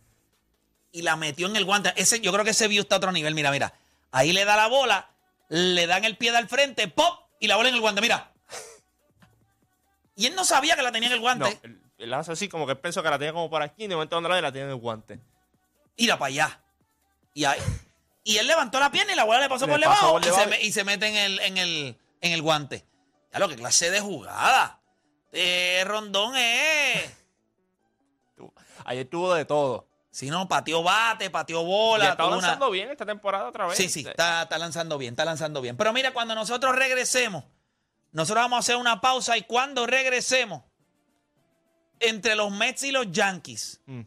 y 0.93 1.03
la 1.03 1.17
metió 1.17 1.47
en 1.49 1.57
el 1.57 1.65
guante. 1.65 1.93
Ese, 1.97 2.21
yo 2.21 2.33
creo 2.33 2.45
que 2.45 2.51
ese 2.51 2.69
view 2.69 2.83
está 2.83 2.97
a 2.97 2.99
otro 2.99 3.13
nivel. 3.13 3.35
Mira, 3.35 3.51
mira. 3.51 3.73
Ahí 4.13 4.33
le 4.33 4.45
da 4.45 4.55
la 4.57 4.67
bola, 4.69 5.11
le 5.49 5.87
dan 5.87 6.05
el 6.05 6.17
pie 6.17 6.35
al 6.37 6.49
frente, 6.49 6.89
¡pop! 6.89 7.21
Y 7.41 7.49
la 7.49 7.57
bola 7.57 7.69
en 7.69 7.75
el 7.75 7.81
guante, 7.81 8.01
mira. 8.01 8.33
Y 10.17 10.27
él 10.27 10.35
no 10.35 10.45
sabía 10.45 10.77
que 10.77 10.83
la 10.83 10.93
tenía 10.93 11.09
en 11.09 11.15
el 11.15 11.19
No, 11.19 11.23
guante. 11.23 11.61
él, 11.99 12.15
hace 12.15 12.33
así, 12.33 12.49
como 12.49 12.67
que 12.67 12.73
él 12.73 12.79
pensó 12.79 13.03
que 13.03 13.11
la 13.11 13.19
tenía 13.19 13.33
como 13.33 13.51
por 13.51 13.63
aquí, 13.63 13.85
y 13.85 13.87
de 13.89 13.95
momento 13.97 14.21
la 14.21 14.53
tiene 14.53 14.67
en 14.67 14.71
el 14.71 14.77
guante. 14.77 15.21
Ira 15.97 16.19
para 16.19 16.29
allá. 16.29 16.61
Y 17.35 17.45
ahí. 17.45 17.61
Y 18.23 18.39
él 18.39 18.47
levantó 18.47 18.81
la 18.81 18.91
pierna 18.91 19.13
y 19.13 19.17
la 19.17 19.25
bola 19.25 19.41
le 19.41 19.49
pasó 19.49 19.67
Le 19.67 19.73
por 19.73 19.81
debajo 19.81 20.19
y, 20.21 20.25
se, 20.25 20.63
y 20.67 20.73
se 20.73 20.85
mete 20.85 21.09
en 21.09 21.17
el, 21.17 21.41
en 21.41 21.59
el, 21.59 21.99
en 22.21 22.33
el 22.33 22.43
guante. 22.43 22.87
Ya 23.33 23.39
lo 23.39 23.49
que 23.49 23.57
clase 23.57 23.91
de 23.91 24.01
jugada. 24.01 24.81
Eh, 25.33 25.83
Rondón 25.85 26.37
es. 26.37 27.13
Ayer 28.85 29.07
tuvo 29.07 29.35
de 29.35 29.45
todo. 29.45 29.89
Si 30.15 30.31
no, 30.31 30.47
pateó 30.47 30.81
bate, 30.85 31.29
pateó 31.29 31.63
Y 31.63 31.65
bola. 31.65 32.11
está 32.11 32.25
una- 32.27 32.37
lanzando 32.37 32.71
bien 32.71 32.89
esta 32.89 33.05
temporada 33.05 33.49
otra 33.49 33.67
vez. 33.67 33.77
Sí, 33.77 33.89
sí, 33.89 34.05
está, 34.07 34.43
está 34.45 34.59
lanzando 34.59 34.97
bien, 34.97 35.15
está 35.15 35.25
lanzando 35.25 35.61
bien. 35.61 35.77
Pero 35.77 35.93
mira, 35.93 36.13
cuando 36.13 36.37
nosotros 36.37 36.77
regresemos, 36.77 37.43
nosotros 38.13 38.45
vamos 38.45 38.59
a 38.59 38.61
hacer 38.61 38.77
una 38.77 39.01
pausa 39.01 39.37
y 39.37 39.43
cuando 39.43 39.89
regresemos, 39.89 40.63
entre 41.99 42.37
los 42.37 42.53
Mets 42.53 42.85
y 42.85 42.93
los 42.93 43.11
Yankees, 43.11 43.81
Mm. 43.87 44.03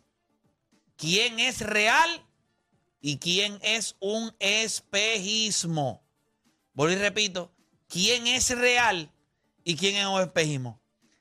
¿quién 0.95 1.41
es 1.41 1.59
real 1.59 2.25
y 3.01 3.17
quién 3.17 3.59
es 3.61 3.97
un 3.99 4.33
espejismo? 4.39 6.01
Vuelvo 6.73 6.93
y 6.93 6.99
repito, 6.99 7.51
¿quién 7.89 8.27
es 8.27 8.49
real 8.57 9.11
y 9.65 9.75
quién 9.75 9.97
es 9.97 10.05
un 10.05 10.21
espejismo? 10.21 10.79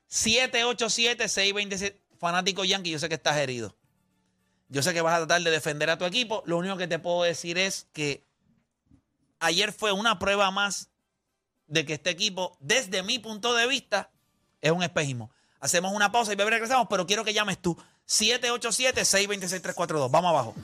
787-626, 0.09 1.93
fanático 2.19 2.63
Yankee, 2.63 2.91
yo 2.91 2.99
sé 2.99 3.09
que 3.09 3.15
estás 3.15 3.35
herido. 3.35 3.75
Yo 4.69 4.83
sé 4.83 4.93
que 4.93 5.01
vas 5.01 5.15
a 5.15 5.19
tratar 5.19 5.41
de 5.41 5.51
defender 5.51 5.89
a 5.89 5.97
tu 5.97 6.05
equipo. 6.05 6.43
Lo 6.45 6.57
único 6.57 6.77
que 6.77 6.87
te 6.87 6.99
puedo 6.99 7.23
decir 7.23 7.57
es 7.57 7.87
que 7.93 8.25
ayer 9.39 9.71
fue 9.71 9.91
una 9.91 10.19
prueba 10.19 10.51
más 10.51 10.89
de 11.67 11.85
que 11.85 11.93
este 11.93 12.09
equipo, 12.09 12.57
desde 12.59 13.03
mi 13.03 13.19
punto 13.19 13.53
de 13.53 13.67
vista, 13.67 14.09
es 14.61 14.71
un 14.71 14.83
espejismo. 14.83 15.31
Hacemos 15.59 15.93
una 15.93 16.11
pausa 16.11 16.33
y 16.33 16.35
regresamos, 16.35 16.87
pero 16.89 17.05
quiero 17.05 17.23
que 17.23 17.33
llames 17.33 17.59
tú. 17.59 17.77
787-626-342. 18.07 20.09
Vamos 20.09 20.29
abajo. 20.29 20.55